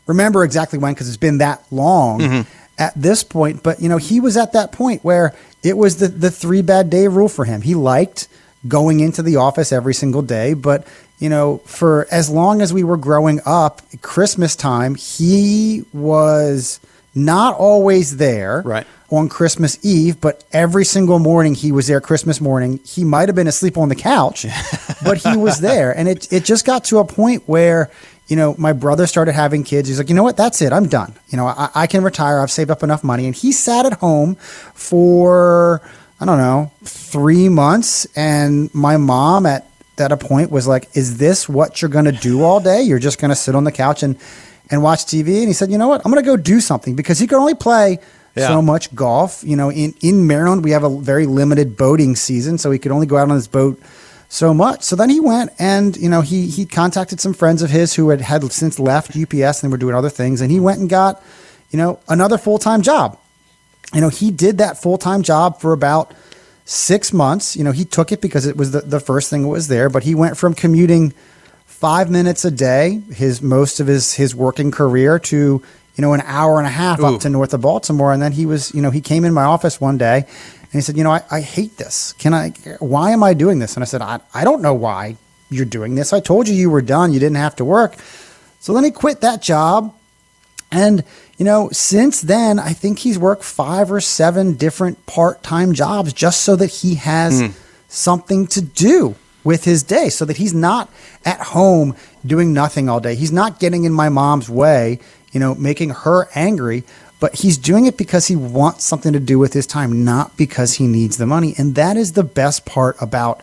remember 0.06 0.44
exactly 0.44 0.80
when 0.80 0.94
because 0.94 1.08
it's 1.08 1.18
been 1.18 1.40
that 1.40 1.64
long. 1.72 2.20
Mm-hmm 2.20 2.42
at 2.78 2.94
this 2.96 3.24
point, 3.24 3.64
but 3.64 3.82
you 3.82 3.90
know, 3.90 3.98
he 3.98 4.20
was 4.20 4.38
at 4.38 4.54
that 4.54 4.72
point 4.72 5.04
where 5.04 5.34
it 5.64 5.78
was 5.78 5.98
the, 5.98 6.08
the 6.08 6.30
three 6.30 6.62
bad 6.62 6.90
day 6.90 7.08
rule 7.08 7.28
for 7.28 7.46
him. 7.46 7.62
He 7.62 7.76
liked 7.76 8.28
going 8.68 9.00
into 9.00 9.22
the 9.22 9.36
office 9.36 9.72
every 9.72 9.94
single 9.94 10.22
day, 10.22 10.54
but 10.54 10.88
you 11.20 11.30
know, 11.30 11.58
for 11.60 12.08
as 12.12 12.30
long 12.30 12.62
as 12.62 12.72
we 12.72 12.84
were 12.84 12.98
growing 12.98 13.42
up, 13.46 13.82
Christmas 14.02 14.56
time, 14.56 14.96
he 14.96 15.84
was 15.92 16.80
not 17.16 17.56
always 17.56 18.18
there 18.18 18.62
right. 18.64 18.86
on 19.10 19.28
Christmas 19.28 19.84
Eve, 19.84 20.22
but 20.22 20.44
every 20.54 20.86
single 20.86 21.18
morning 21.18 21.56
he 21.56 21.72
was 21.72 21.88
there 21.88 22.00
Christmas 22.00 22.40
morning. 22.40 22.80
He 22.86 23.04
might 23.04 23.30
have 23.30 23.36
been 23.36 23.48
asleep 23.48 23.78
on 23.78 23.90
the 23.90 23.96
couch, 23.96 24.46
but 25.04 25.18
he 25.18 25.36
was 25.36 25.60
there. 25.60 25.98
And 25.98 26.08
it, 26.08 26.32
it 26.32 26.46
just 26.46 26.66
got 26.66 26.84
to 26.86 27.00
a 27.00 27.06
point 27.06 27.44
where, 27.48 27.90
you 28.28 28.36
know, 28.36 28.54
my 28.60 28.74
brother 28.74 29.08
started 29.08 29.34
having 29.34 29.64
kids. 29.64 29.88
He's 29.88 29.98
like, 29.98 30.10
you 30.10 30.16
know 30.16 30.24
what? 30.24 30.38
That's 30.38 30.62
it. 30.62 30.72
I'm 30.72 30.88
done. 30.88 31.16
You 31.30 31.38
know, 31.38 31.48
I, 31.48 31.70
I, 31.74 31.88
can 31.88 32.04
retire. 32.04 32.40
I've 32.40 32.52
saved 32.52 32.70
up 32.70 32.84
enough 32.84 33.04
money. 33.04 33.26
And 33.26 33.34
he 33.34 33.52
sat 33.52 33.88
at 33.88 33.94
home 33.94 34.36
for, 34.36 35.82
I 36.20 36.26
don't 36.26 36.38
know, 36.38 36.72
three 36.84 37.50
months. 37.50 38.08
And 38.16 38.74
my 38.74 38.98
mom 38.98 39.46
at, 39.46 39.70
that 39.98 40.12
a 40.12 40.18
point 40.18 40.52
was 40.52 40.68
like, 40.68 40.96
is 40.96 41.18
this 41.18 41.50
what 41.50 41.82
you're 41.82 41.90
going 41.90 42.06
to 42.06 42.12
do 42.12 42.44
all 42.44 42.60
day? 42.60 42.82
You're 42.84 43.00
just 43.00 43.20
going 43.20 43.30
to 43.30 43.36
sit 43.36 43.56
on 43.56 43.64
the 43.64 43.72
couch 43.72 44.04
and, 44.04 44.18
and 44.70 44.84
watch 44.84 45.06
TV? 45.06 45.40
And 45.40 45.48
he 45.48 45.54
said, 45.54 45.72
you 45.72 45.78
know 45.78 45.88
what? 45.88 46.02
I'm 46.06 46.12
going 46.12 46.24
to 46.24 46.28
go 46.28 46.38
do 46.38 46.60
something 46.60 46.96
because 46.96 47.20
he 47.20 47.28
could 47.28 47.40
only 47.40 47.56
play 47.56 48.00
yeah. 48.36 48.48
so 48.48 48.62
much 48.62 48.94
golf. 48.94 49.44
You 49.44 49.56
know, 49.56 49.72
in, 49.72 49.96
in 50.02 50.28
Maryland, 50.28 50.64
we 50.64 50.72
have 50.72 50.84
a 50.84 50.90
very 50.90 51.26
limited 51.26 51.78
boating 51.78 52.16
season. 52.16 52.58
So 52.58 52.72
he 52.72 52.80
could 52.80 52.92
only 52.92 53.08
go 53.08 53.18
out 53.18 53.30
on 53.30 53.36
his 53.36 53.48
boat 53.48 53.82
so 54.30 54.54
much. 54.54 54.84
So 54.84 54.96
then 54.96 55.10
he 55.10 55.20
went 55.20 55.52
and, 55.58 55.96
you 55.98 56.10
know, 56.10 56.22
he, 56.22 56.48
he 56.48 56.66
contacted 56.66 57.20
some 57.20 57.34
friends 57.34 57.62
of 57.62 57.70
his 57.70 57.96
who 57.96 58.10
had, 58.10 58.22
had 58.22 58.44
since 58.52 58.80
left 58.80 59.18
UPS 59.18 59.64
and 59.64 59.70
they 59.70 59.72
were 59.72 59.78
doing 59.78 59.96
other 59.96 60.10
things. 60.10 60.42
And 60.42 60.52
he 60.52 60.60
went 60.60 60.80
and 60.80 60.90
got, 60.90 61.24
you 61.72 61.78
know, 61.78 62.00
another 62.08 62.38
full 62.38 62.60
time 62.60 62.82
job. 62.82 63.18
You 63.94 64.02
know, 64.02 64.10
he 64.10 64.32
did 64.32 64.58
that 64.58 64.82
full 64.82 64.98
time 64.98 65.24
job 65.24 65.62
for 65.62 65.74
about 65.74 66.14
six 66.66 67.14
months. 67.14 67.56
You 67.56 67.64
know, 67.64 67.72
he 67.72 67.86
took 67.86 68.12
it 68.12 68.22
because 68.22 68.46
it 68.46 68.58
was 68.58 68.72
the, 68.72 68.82
the 68.82 69.00
first 69.00 69.30
thing 69.30 69.44
that 69.44 69.48
was 69.48 69.68
there, 69.68 69.90
but 69.90 70.04
he 70.04 70.14
went 70.14 70.38
from 70.38 70.54
commuting 70.54 71.14
five 71.66 72.10
minutes 72.10 72.44
a 72.44 72.52
day, 72.52 73.02
his 73.14 73.42
most 73.42 73.80
of 73.80 73.88
his 73.88 74.16
his 74.16 74.36
working 74.36 74.72
career 74.72 75.20
to, 75.20 75.38
you 75.38 76.02
know, 76.02 76.14
an 76.14 76.22
hour 76.26 76.58
and 76.58 76.68
a 76.68 76.72
half 76.72 77.00
Ooh. 77.00 77.06
up 77.06 77.22
to 77.22 77.30
north 77.30 77.54
of 77.54 77.62
Baltimore. 77.62 78.12
And 78.12 78.22
then 78.22 78.34
he 78.34 78.46
was, 78.46 78.74
you 78.74 78.82
know, 78.82 78.92
he 78.92 79.02
came 79.02 79.24
in 79.24 79.34
my 79.34 79.44
office 79.44 79.80
one 79.80 79.98
day 79.98 80.26
and 80.72 80.72
he 80.72 80.82
said, 80.82 80.98
You 80.98 81.04
know, 81.04 81.12
I, 81.12 81.24
I 81.32 81.42
hate 81.42 81.78
this. 81.78 82.14
Can 82.14 82.34
I, 82.34 82.50
why 82.80 83.12
am 83.12 83.24
I 83.24 83.34
doing 83.34 83.60
this? 83.60 83.76
And 83.76 83.84
I 83.84 83.86
said, 83.86 84.02
I, 84.02 84.20
I 84.34 84.44
don't 84.44 84.62
know 84.62 84.74
why 84.74 85.16
you're 85.50 85.66
doing 85.66 85.96
this. 85.96 86.12
I 86.12 86.20
told 86.20 86.48
you 86.48 86.56
you 86.56 86.70
were 86.70 86.82
done. 86.82 87.14
You 87.14 87.20
didn't 87.20 87.38
have 87.38 87.56
to 87.58 87.66
work. 87.66 87.96
So 88.60 88.74
then 88.74 88.84
he 88.84 88.92
quit 88.92 89.22
that 89.22 89.42
job. 89.42 89.94
And, 90.72 91.04
you 91.38 91.46
know, 91.46 91.70
since 91.72 92.22
then, 92.22 92.60
I 92.60 92.74
think 92.74 93.00
he's 93.00 93.18
worked 93.18 93.44
five 93.44 93.92
or 93.92 94.02
seven 94.02 94.56
different 94.56 95.06
part 95.06 95.44
time 95.44 95.74
jobs 95.74 96.14
just 96.14 96.42
so 96.42 96.56
that 96.58 96.68
he 96.68 96.96
has 96.96 97.42
mm. 97.42 97.54
something 97.88 98.48
to 98.48 98.62
do 98.62 99.16
with 99.44 99.64
his 99.64 99.82
day 99.84 100.10
so 100.10 100.26
that 100.26 100.38
he's 100.38 100.54
not 100.54 100.90
at 101.24 101.40
home 101.40 101.96
doing 102.26 102.54
nothing 102.54 102.90
all 102.90 103.00
day. 103.00 103.16
He's 103.16 103.32
not 103.32 103.60
getting 103.60 103.86
in 103.86 103.94
my 103.94 104.10
mom's 104.10 104.50
way, 104.50 105.00
you 105.32 105.40
know, 105.40 105.56
making 105.56 105.92
her 105.92 106.28
angry 106.36 106.84
but 107.20 107.36
he's 107.36 107.58
doing 107.58 107.86
it 107.86 107.98
because 107.98 108.28
he 108.28 108.36
wants 108.36 108.86
something 108.86 109.14
to 109.14 109.20
do 109.20 109.40
with 109.40 109.54
his 109.54 109.66
time, 109.66 110.04
not 110.04 110.38
because 110.38 110.76
he 110.76 110.88
needs 110.88 111.18
the 111.18 111.26
money. 111.26 111.56
And 111.58 111.76
that 111.76 111.98
is 111.98 112.14
the 112.14 112.24
best 112.24 112.66
part 112.66 112.96
about 113.02 113.42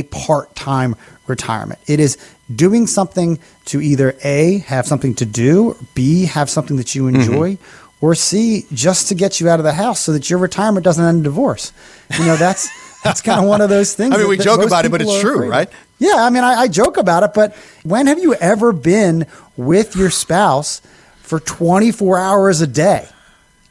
a 0.00 0.02
part 0.04 0.54
time 0.54 0.96
retirement. 1.26 1.80
It 1.86 2.00
is 2.00 2.18
doing 2.54 2.86
something 2.86 3.38
to 3.66 3.80
either 3.80 4.16
A, 4.24 4.58
have 4.58 4.86
something 4.86 5.14
to 5.16 5.26
do, 5.26 5.76
B, 5.94 6.26
have 6.26 6.48
something 6.48 6.76
that 6.76 6.94
you 6.94 7.04
mm-hmm. 7.04 7.16
enjoy. 7.16 7.52
Mm-hmm. 7.54 7.82
Or 8.02 8.14
C, 8.14 8.66
just 8.74 9.08
to 9.08 9.14
get 9.14 9.40
you 9.40 9.48
out 9.48 9.58
of 9.58 9.64
the 9.64 9.72
house 9.72 10.00
so 10.00 10.12
that 10.12 10.28
your 10.28 10.38
retirement 10.38 10.84
doesn't 10.84 11.02
end 11.02 11.18
in 11.18 11.22
divorce. 11.22 11.72
You 12.18 12.26
know, 12.26 12.36
that's 12.36 12.68
that's 13.02 13.22
kind 13.22 13.40
of 13.40 13.48
one 13.48 13.62
of 13.62 13.70
those 13.70 13.94
things. 13.94 14.14
I 14.14 14.18
mean, 14.18 14.24
that, 14.24 14.28
we 14.28 14.36
joke 14.36 14.62
about 14.62 14.84
it, 14.84 14.90
but 14.90 15.00
it's 15.00 15.20
true, 15.20 15.48
right? 15.48 15.70
Yeah, 15.98 16.16
I 16.16 16.28
mean, 16.28 16.44
I, 16.44 16.60
I 16.60 16.68
joke 16.68 16.98
about 16.98 17.22
it, 17.22 17.32
but 17.32 17.56
when 17.84 18.06
have 18.06 18.18
you 18.18 18.34
ever 18.34 18.72
been 18.72 19.26
with 19.56 19.96
your 19.96 20.10
spouse 20.10 20.82
for 21.22 21.40
24 21.40 22.18
hours 22.18 22.60
a 22.60 22.66
day? 22.66 23.08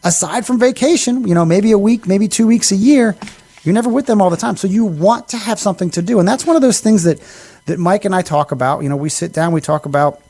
aside 0.06 0.46
from 0.46 0.60
vacation, 0.60 1.28
you 1.28 1.34
know, 1.34 1.44
maybe 1.44 1.72
a 1.72 1.78
week, 1.78 2.08
maybe 2.08 2.28
two 2.28 2.48
weeks 2.48 2.72
a 2.72 2.76
year, 2.76 3.18
you're 3.66 3.74
never 3.74 3.90
with 3.90 4.06
them 4.06 4.22
all 4.22 4.30
the 4.30 4.38
time. 4.38 4.56
So 4.56 4.68
you 4.68 4.86
want 4.86 5.30
to 5.30 5.38
have 5.38 5.60
something 5.60 5.90
to 5.92 6.02
do. 6.02 6.20
And 6.20 6.28
that's 6.28 6.46
one 6.46 6.56
of 6.56 6.62
those 6.62 6.80
things 6.80 7.04
that, 7.04 7.20
that 7.66 7.80
Mike 7.80 8.06
and 8.06 8.16
I 8.16 8.22
talk 8.22 8.52
about. 8.52 8.84
You 8.84 8.90
know, 8.90 8.96
we 8.96 9.10
sit 9.10 9.34
down, 9.34 9.54
we 9.54 9.62
talk 9.62 9.86
about, 9.86 10.22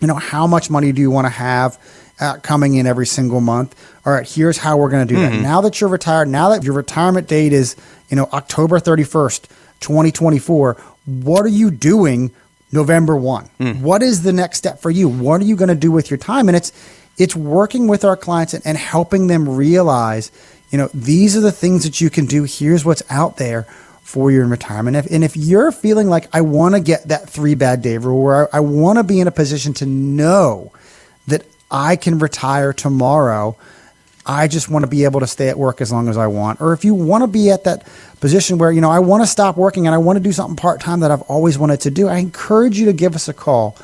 you 0.00 0.06
know, 0.06 0.14
how 0.14 0.46
much 0.46 0.70
money 0.70 0.92
do 0.92 1.00
you 1.00 1.10
want 1.10 1.26
to 1.26 1.30
have 1.30 1.78
uh, 2.20 2.36
coming 2.42 2.74
in 2.74 2.86
every 2.86 3.06
single 3.06 3.40
month? 3.40 3.74
All 4.06 4.12
right, 4.12 4.28
here's 4.28 4.58
how 4.58 4.76
we're 4.76 4.90
going 4.90 5.06
to 5.06 5.14
do 5.14 5.20
mm-hmm. 5.20 5.36
that. 5.36 5.42
Now 5.42 5.60
that 5.62 5.80
you're 5.80 5.90
retired, 5.90 6.28
now 6.28 6.50
that 6.50 6.62
your 6.62 6.74
retirement 6.74 7.26
date 7.26 7.52
is, 7.52 7.76
you 8.08 8.16
know, 8.16 8.28
October 8.32 8.78
31st, 8.78 9.48
2024, 9.80 10.74
what 11.06 11.44
are 11.44 11.48
you 11.48 11.70
doing 11.70 12.30
November 12.70 13.16
1? 13.16 13.50
Mm. 13.58 13.80
What 13.80 14.02
is 14.02 14.22
the 14.22 14.32
next 14.32 14.58
step 14.58 14.80
for 14.80 14.90
you? 14.90 15.08
What 15.08 15.40
are 15.40 15.44
you 15.44 15.56
going 15.56 15.68
to 15.68 15.74
do 15.74 15.90
with 15.90 16.10
your 16.10 16.18
time? 16.18 16.48
And 16.48 16.56
it's 16.56 16.72
it's 17.18 17.36
working 17.36 17.86
with 17.86 18.04
our 18.04 18.16
clients 18.16 18.54
and, 18.54 18.66
and 18.66 18.78
helping 18.78 19.26
them 19.26 19.46
realize, 19.46 20.32
you 20.70 20.78
know, 20.78 20.88
these 20.94 21.36
are 21.36 21.40
the 21.40 21.52
things 21.52 21.84
that 21.84 22.00
you 22.00 22.10
can 22.10 22.26
do. 22.26 22.44
Here's 22.44 22.84
what's 22.84 23.02
out 23.10 23.36
there 23.36 23.64
for 24.02 24.30
you 24.30 24.42
in 24.42 24.50
retirement. 24.50 24.96
If, 24.96 25.06
and 25.06 25.22
if 25.22 25.36
you're 25.36 25.72
feeling 25.72 26.08
like 26.08 26.28
I 26.34 26.40
want 26.40 26.74
to 26.74 26.80
get 26.80 27.08
that 27.08 27.28
three 27.28 27.54
bad 27.54 27.82
day 27.82 27.98
rule 27.98 28.22
where 28.22 28.54
I, 28.54 28.58
I 28.58 28.60
want 28.60 28.98
to 28.98 29.04
be 29.04 29.20
in 29.20 29.28
a 29.28 29.32
position 29.32 29.72
to 29.74 29.86
know 29.86 30.72
that 31.26 31.44
I 31.70 31.96
can 31.96 32.18
retire 32.18 32.72
tomorrow, 32.72 33.56
I 34.26 34.48
just 34.48 34.68
want 34.68 34.84
to 34.84 34.90
be 34.90 35.04
able 35.04 35.20
to 35.20 35.26
stay 35.26 35.48
at 35.48 35.58
work 35.58 35.80
as 35.80 35.90
long 35.90 36.08
as 36.08 36.16
I 36.16 36.26
want. 36.26 36.60
Or 36.60 36.72
if 36.72 36.84
you 36.84 36.94
want 36.94 37.22
to 37.22 37.28
be 37.28 37.50
at 37.50 37.64
that 37.64 37.86
position 38.20 38.58
where, 38.58 38.70
you 38.70 38.80
know, 38.80 38.90
I 38.90 38.98
want 38.98 39.22
to 39.22 39.26
stop 39.26 39.56
working 39.56 39.86
and 39.86 39.94
I 39.94 39.98
want 39.98 40.16
to 40.16 40.22
do 40.22 40.32
something 40.32 40.56
part 40.56 40.80
time 40.80 41.00
that 41.00 41.10
I've 41.10 41.22
always 41.22 41.58
wanted 41.58 41.80
to 41.82 41.90
do, 41.90 42.08
I 42.08 42.18
encourage 42.18 42.78
you 42.78 42.86
to 42.86 42.92
give 42.92 43.14
us 43.14 43.28
a 43.28 43.34
call 43.34 43.76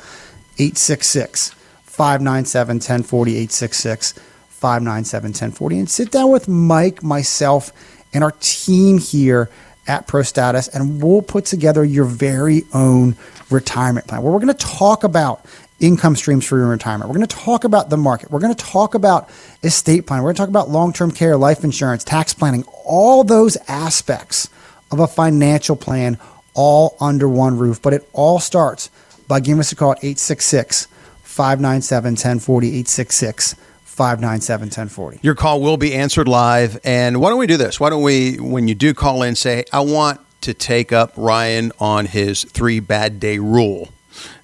866 0.57 1.49
597 1.83 2.75
1040 2.75 3.31
866 3.31 4.13
597 4.57 5.29
1040 5.29 5.79
and 5.79 5.89
sit 5.89 6.11
down 6.11 6.31
with 6.31 6.47
Mike, 6.47 7.03
myself, 7.03 7.71
and 8.13 8.23
our 8.23 8.33
team 8.39 8.97
here 8.97 9.49
at 9.87 10.07
ProStatus, 10.07 10.73
and 10.73 11.01
we'll 11.01 11.21
put 11.21 11.45
together 11.45 11.83
your 11.83 12.05
very 12.05 12.63
own 12.73 13.15
retirement 13.49 14.07
plan 14.07 14.21
where 14.21 14.33
we're 14.33 14.39
going 14.39 14.53
to 14.53 14.65
talk 14.65 15.03
about 15.03 15.45
income 15.79 16.15
streams 16.15 16.45
for 16.45 16.57
your 16.57 16.67
retirement. 16.67 17.09
We're 17.09 17.17
going 17.17 17.27
to 17.27 17.35
talk 17.35 17.63
about 17.63 17.89
the 17.89 17.97
market. 17.97 18.31
We're 18.31 18.39
going 18.39 18.53
to 18.53 18.65
talk 18.65 18.95
about 18.95 19.29
estate 19.63 20.07
planning. 20.07 20.23
We're 20.23 20.29
going 20.29 20.35
to 20.35 20.41
talk 20.41 20.49
about 20.49 20.69
long 20.69 20.93
term 20.93 21.11
care, 21.11 21.37
life 21.37 21.63
insurance, 21.63 22.03
tax 22.03 22.33
planning, 22.33 22.63
all 22.83 23.23
those 23.23 23.57
aspects 23.67 24.49
of 24.91 24.99
a 24.99 25.07
financial 25.07 25.75
plan 25.75 26.17
all 26.53 26.97
under 26.99 27.29
one 27.29 27.57
roof. 27.57 27.81
But 27.81 27.93
it 27.93 28.09
all 28.13 28.39
starts 28.39 28.89
by 29.27 29.39
giving 29.39 29.59
us 29.59 29.71
a 29.71 29.75
call 29.75 29.91
at 29.91 29.99
866 29.99 30.87
597 31.21 32.13
1040. 32.13 32.67
866 32.67 33.55
597 33.97 34.67
1040. 34.67 35.19
Your 35.23 35.33
call 35.33 35.59
will 35.59 35.75
be 35.75 35.95
answered 35.95 36.27
live. 36.27 36.79
And 36.83 37.19
why 37.19 37.29
don't 37.29 37.39
we 37.39 37.47
do 37.47 37.57
this? 37.57 37.79
Why 37.79 37.89
don't 37.89 38.03
we, 38.03 38.37
when 38.39 38.67
you 38.67 38.75
do 38.75 38.93
call 38.93 39.23
in, 39.23 39.33
say, 39.33 39.65
I 39.73 39.79
want 39.79 40.21
to 40.41 40.53
take 40.53 40.93
up 40.93 41.13
Ryan 41.17 41.71
on 41.79 42.05
his 42.05 42.43
three 42.43 42.79
bad 42.79 43.19
day 43.19 43.39
rule? 43.39 43.89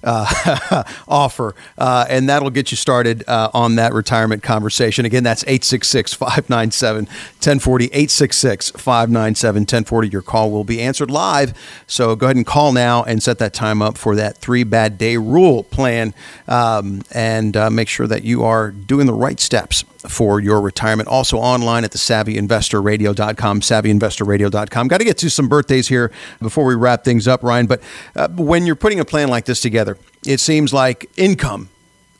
Uh, 0.02 0.84
offer, 1.08 1.54
uh, 1.78 2.06
and 2.08 2.28
that'll 2.28 2.50
get 2.50 2.70
you 2.70 2.76
started 2.76 3.24
uh, 3.28 3.50
on 3.54 3.76
that 3.76 3.92
retirement 3.92 4.42
conversation. 4.42 5.04
Again, 5.04 5.24
that's 5.24 5.42
866 5.44 6.14
597 6.14 7.04
1040. 7.06 7.84
866 7.86 8.70
597 8.70 9.60
1040. 9.62 10.08
Your 10.08 10.22
call 10.22 10.50
will 10.50 10.64
be 10.64 10.80
answered 10.80 11.10
live. 11.10 11.54
So 11.86 12.14
go 12.16 12.26
ahead 12.26 12.36
and 12.36 12.46
call 12.46 12.72
now 12.72 13.02
and 13.02 13.22
set 13.22 13.38
that 13.38 13.52
time 13.52 13.82
up 13.82 13.96
for 13.96 14.16
that 14.16 14.38
three 14.38 14.64
bad 14.64 14.98
day 14.98 15.16
rule 15.16 15.64
plan 15.64 16.14
um, 16.48 17.02
and 17.10 17.56
uh, 17.56 17.70
make 17.70 17.88
sure 17.88 18.06
that 18.06 18.24
you 18.24 18.44
are 18.44 18.70
doing 18.70 19.06
the 19.06 19.12
right 19.14 19.40
steps 19.40 19.84
for 20.08 20.40
your 20.40 20.60
retirement. 20.60 21.08
Also 21.08 21.38
online 21.38 21.84
at 21.84 21.92
the 21.92 21.98
savvyinvestorradio.com, 21.98 23.60
savvyinvestorradio.com. 23.60 24.88
Got 24.88 24.98
to 24.98 25.04
get 25.04 25.18
to 25.18 25.30
some 25.30 25.48
birthdays 25.48 25.88
here 25.88 26.10
before 26.40 26.64
we 26.64 26.74
wrap 26.74 27.04
things 27.04 27.26
up, 27.28 27.42
Ryan. 27.42 27.66
But 27.66 27.82
uh, 28.14 28.28
when 28.28 28.66
you're 28.66 28.76
putting 28.76 29.00
a 29.00 29.04
plan 29.04 29.28
like 29.28 29.44
this 29.44 29.60
together, 29.60 29.98
it 30.26 30.40
seems 30.40 30.72
like 30.72 31.10
income 31.16 31.68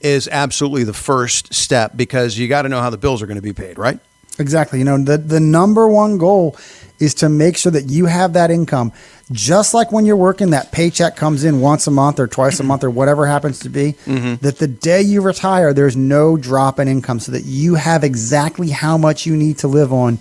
is 0.00 0.28
absolutely 0.28 0.84
the 0.84 0.92
first 0.92 1.54
step 1.54 1.92
because 1.96 2.38
you 2.38 2.46
got 2.48 2.62
to 2.62 2.68
know 2.68 2.80
how 2.80 2.90
the 2.90 2.98
bills 2.98 3.22
are 3.22 3.26
going 3.26 3.36
to 3.36 3.42
be 3.42 3.54
paid, 3.54 3.78
right? 3.78 3.98
Exactly. 4.38 4.78
You 4.78 4.84
know, 4.84 4.98
the, 4.98 5.18
the 5.18 5.40
number 5.40 5.88
one 5.88 6.18
goal 6.18 6.56
is 6.98 7.14
to 7.14 7.28
make 7.28 7.56
sure 7.56 7.72
that 7.72 7.90
you 7.90 8.06
have 8.06 8.32
that 8.34 8.50
income. 8.50 8.92
Just 9.32 9.74
like 9.74 9.90
when 9.90 10.06
you're 10.06 10.16
working, 10.16 10.50
that 10.50 10.70
paycheck 10.70 11.16
comes 11.16 11.44
in 11.44 11.60
once 11.60 11.86
a 11.86 11.90
month 11.90 12.20
or 12.20 12.26
twice 12.26 12.60
a 12.60 12.62
month 12.62 12.84
or 12.84 12.90
whatever 12.90 13.26
happens 13.26 13.60
to 13.60 13.68
be, 13.68 13.94
mm-hmm. 14.04 14.34
that 14.44 14.58
the 14.58 14.68
day 14.68 15.02
you 15.02 15.20
retire, 15.20 15.72
there's 15.72 15.96
no 15.96 16.36
drop 16.36 16.78
in 16.78 16.88
income 16.88 17.20
so 17.20 17.32
that 17.32 17.44
you 17.44 17.74
have 17.74 18.04
exactly 18.04 18.70
how 18.70 18.98
much 18.98 19.26
you 19.26 19.36
need 19.36 19.58
to 19.58 19.68
live 19.68 19.92
on 19.92 20.18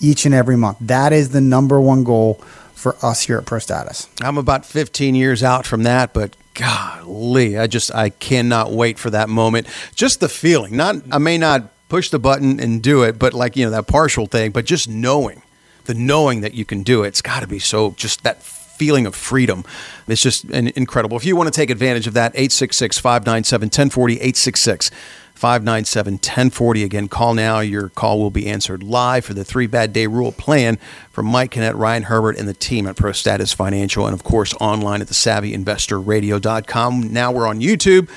each 0.00 0.26
and 0.26 0.34
every 0.34 0.56
month. 0.56 0.78
That 0.80 1.12
is 1.12 1.30
the 1.30 1.40
number 1.40 1.80
one 1.80 2.04
goal 2.04 2.34
for 2.74 2.96
us 3.02 3.22
here 3.22 3.38
at 3.38 3.44
ProStatus. 3.44 4.08
I'm 4.20 4.36
about 4.36 4.66
15 4.66 5.14
years 5.14 5.42
out 5.42 5.64
from 5.64 5.84
that, 5.84 6.12
but 6.12 6.36
golly, 6.54 7.56
I 7.56 7.68
just 7.68 7.94
I 7.94 8.10
cannot 8.10 8.72
wait 8.72 8.98
for 8.98 9.10
that 9.10 9.28
moment. 9.28 9.66
Just 9.94 10.20
the 10.20 10.28
feeling. 10.28 10.76
Not 10.76 10.96
I 11.10 11.18
may 11.18 11.38
not 11.38 11.70
push 11.92 12.08
the 12.08 12.18
button 12.18 12.58
and 12.58 12.82
do 12.82 13.02
it, 13.02 13.18
but 13.18 13.34
like 13.34 13.54
you 13.54 13.66
know 13.66 13.70
that 13.70 13.86
partial 13.86 14.26
thing, 14.26 14.50
but 14.50 14.64
just 14.64 14.88
knowing 14.88 15.42
the 15.84 15.92
knowing 15.92 16.40
that 16.40 16.54
you 16.54 16.64
can 16.64 16.82
do 16.82 17.04
it, 17.04 17.08
it's 17.08 17.20
got 17.20 17.40
to 17.40 17.46
be 17.46 17.58
so 17.58 17.90
just 17.98 18.22
that 18.22 18.42
feeling 18.42 19.04
of 19.04 19.14
freedom. 19.14 19.62
It's 20.08 20.22
just 20.22 20.46
incredible. 20.46 21.18
If 21.18 21.26
you 21.26 21.36
want 21.36 21.52
to 21.52 21.54
take 21.54 21.68
advantage 21.68 22.06
of 22.06 22.14
that, 22.14 22.32
866 22.32 22.98
597 22.98 23.66
1040, 23.66 24.14
866 24.14 24.90
597 25.34 26.14
1040. 26.14 26.82
Again, 26.82 27.08
call 27.08 27.34
now. 27.34 27.60
Your 27.60 27.90
call 27.90 28.18
will 28.20 28.30
be 28.30 28.46
answered 28.46 28.82
live 28.82 29.26
for 29.26 29.34
the 29.34 29.44
three 29.44 29.66
bad 29.66 29.92
day 29.92 30.06
rule 30.06 30.32
plan 30.32 30.78
from 31.10 31.26
Mike 31.26 31.50
Kinnett, 31.50 31.76
Ryan 31.76 32.04
Herbert, 32.04 32.38
and 32.38 32.48
the 32.48 32.54
team 32.54 32.86
at 32.86 32.96
ProStatus 32.96 33.54
Financial, 33.54 34.06
and 34.06 34.14
of 34.14 34.24
course 34.24 34.54
online 34.62 35.02
at 35.02 35.08
the 35.08 35.14
savvyinvestorradio.com. 35.14 37.12
Now 37.12 37.32
we're 37.32 37.46
on 37.46 37.60
YouTube. 37.60 38.08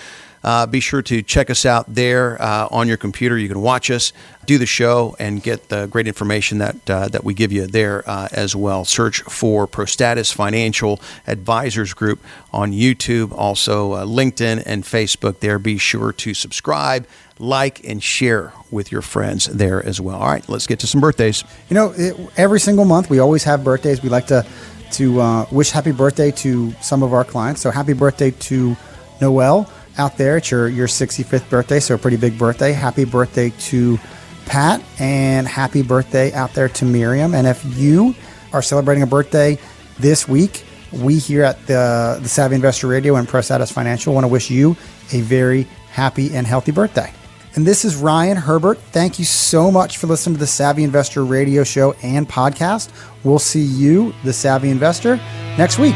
Uh, 0.46 0.68
be 0.68 0.80
sure 0.80 1.02
to 1.02 1.24
check 1.24 1.50
us 1.50 1.66
out 1.66 1.92
there 1.92 2.40
uh, 2.40 2.68
on 2.70 2.88
your 2.88 2.98
computer. 2.98 3.36
You 3.36 3.48
can 3.48 3.64
watch 3.64 3.90
us, 3.90 4.14
do 4.46 4.60
the 4.60 4.68
show, 4.68 5.16
and 5.18 5.42
get 5.42 5.70
the 5.70 5.88
great 5.88 6.08
information 6.08 6.60
that 6.60 6.88
uh, 6.88 7.08
that 7.08 7.24
we 7.24 7.34
give 7.34 7.52
you 7.52 7.66
there 7.66 8.08
uh, 8.08 8.28
as 8.32 8.56
well. 8.56 8.86
Search 8.86 9.24
for 9.24 9.68
ProStatus 9.68 10.32
Financial 10.32 11.02
Advisors 11.26 11.96
Group 11.96 12.20
on 12.54 12.72
YouTube, 12.72 13.32
also 13.32 13.94
uh, 13.94 14.06
LinkedIn 14.06 14.62
and 14.68 14.84
Facebook. 14.84 15.40
There, 15.40 15.58
be 15.58 15.80
sure 15.80 16.14
to 16.14 16.36
subscribe, 16.36 17.08
like, 17.40 17.84
and 17.84 18.04
share 18.04 18.54
with 18.70 18.92
your 18.92 19.02
friends 19.02 19.48
there 19.48 19.84
as 19.84 20.00
well. 20.00 20.18
All 20.18 20.28
right, 20.28 20.48
let's 20.48 20.68
get 20.68 20.78
to 20.82 20.88
some 20.88 21.02
birthdays. 21.02 21.44
You 21.70 21.74
know, 21.74 21.94
it, 21.98 22.16
every 22.38 22.60
single 22.60 22.86
month 22.86 23.10
we 23.10 23.18
always 23.18 23.44
have 23.46 23.64
birthdays. 23.64 24.04
We 24.04 24.10
like 24.10 24.28
to 24.28 24.46
to 24.92 25.20
uh, 25.22 25.46
wish 25.52 25.72
happy 25.72 25.92
birthday 25.92 26.30
to 26.30 26.72
some 26.74 27.02
of 27.02 27.14
our 27.14 27.24
clients. 27.24 27.62
So 27.62 27.72
happy 27.72 27.94
birthday 27.94 28.30
to 28.30 28.78
Noel 29.20 29.68
out 29.98 30.18
there. 30.18 30.38
It's 30.38 30.52
your, 30.52 30.68
your 30.68 30.88
65th 30.88 31.50
birthday, 31.50 31.80
so 31.80 31.96
a 31.96 31.98
pretty 31.98 32.18
big 32.18 32.38
birthday. 32.38 32.72
Happy 32.72 33.06
birthday 33.06 33.50
to 33.50 33.98
Pat, 34.46 34.82
and 35.00 35.48
happy 35.48 35.82
birthday 35.82 36.32
out 36.34 36.54
there 36.54 36.70
to 36.70 36.86
Miriam. 36.86 37.34
And 37.34 37.48
if 37.48 37.64
you 37.78 38.16
are 38.54 38.62
celebrating 38.62 39.04
a 39.04 39.08
birthday 39.08 39.58
this 39.98 40.28
week, 40.28 40.64
we 40.92 41.18
here 41.18 41.44
at 41.44 41.60
the, 41.68 42.20
the 42.22 42.30
Savvy 42.30 42.56
Investor 42.56 42.88
Radio 42.88 43.16
and 43.16 43.28
ProStatus 43.28 43.72
Financial 43.74 44.14
want 44.14 44.24
to 44.24 44.28
wish 44.28 44.50
you 44.50 44.78
a 45.12 45.22
very 45.22 45.64
happy 45.90 46.36
and 46.36 46.46
healthy 46.46 46.72
birthday. 46.72 47.12
And 47.56 47.66
this 47.66 47.86
is 47.86 47.96
Ryan 47.96 48.38
Herbert. 48.38 48.78
Thank 48.78 49.18
you 49.18 49.26
so 49.26 49.72
much 49.72 49.98
for 49.98 50.08
listening 50.08 50.36
to 50.36 50.40
the 50.40 50.48
Savvy 50.48 50.84
Investor 50.84 51.24
Radio 51.24 51.64
Show 51.64 51.94
and 52.04 52.28
podcast. 52.28 52.92
We'll 53.24 53.40
see 53.40 53.64
you, 53.64 54.14
the 54.24 54.34
Savvy 54.34 54.70
Investor, 54.70 55.16
next 55.58 55.80
week. 55.80 55.96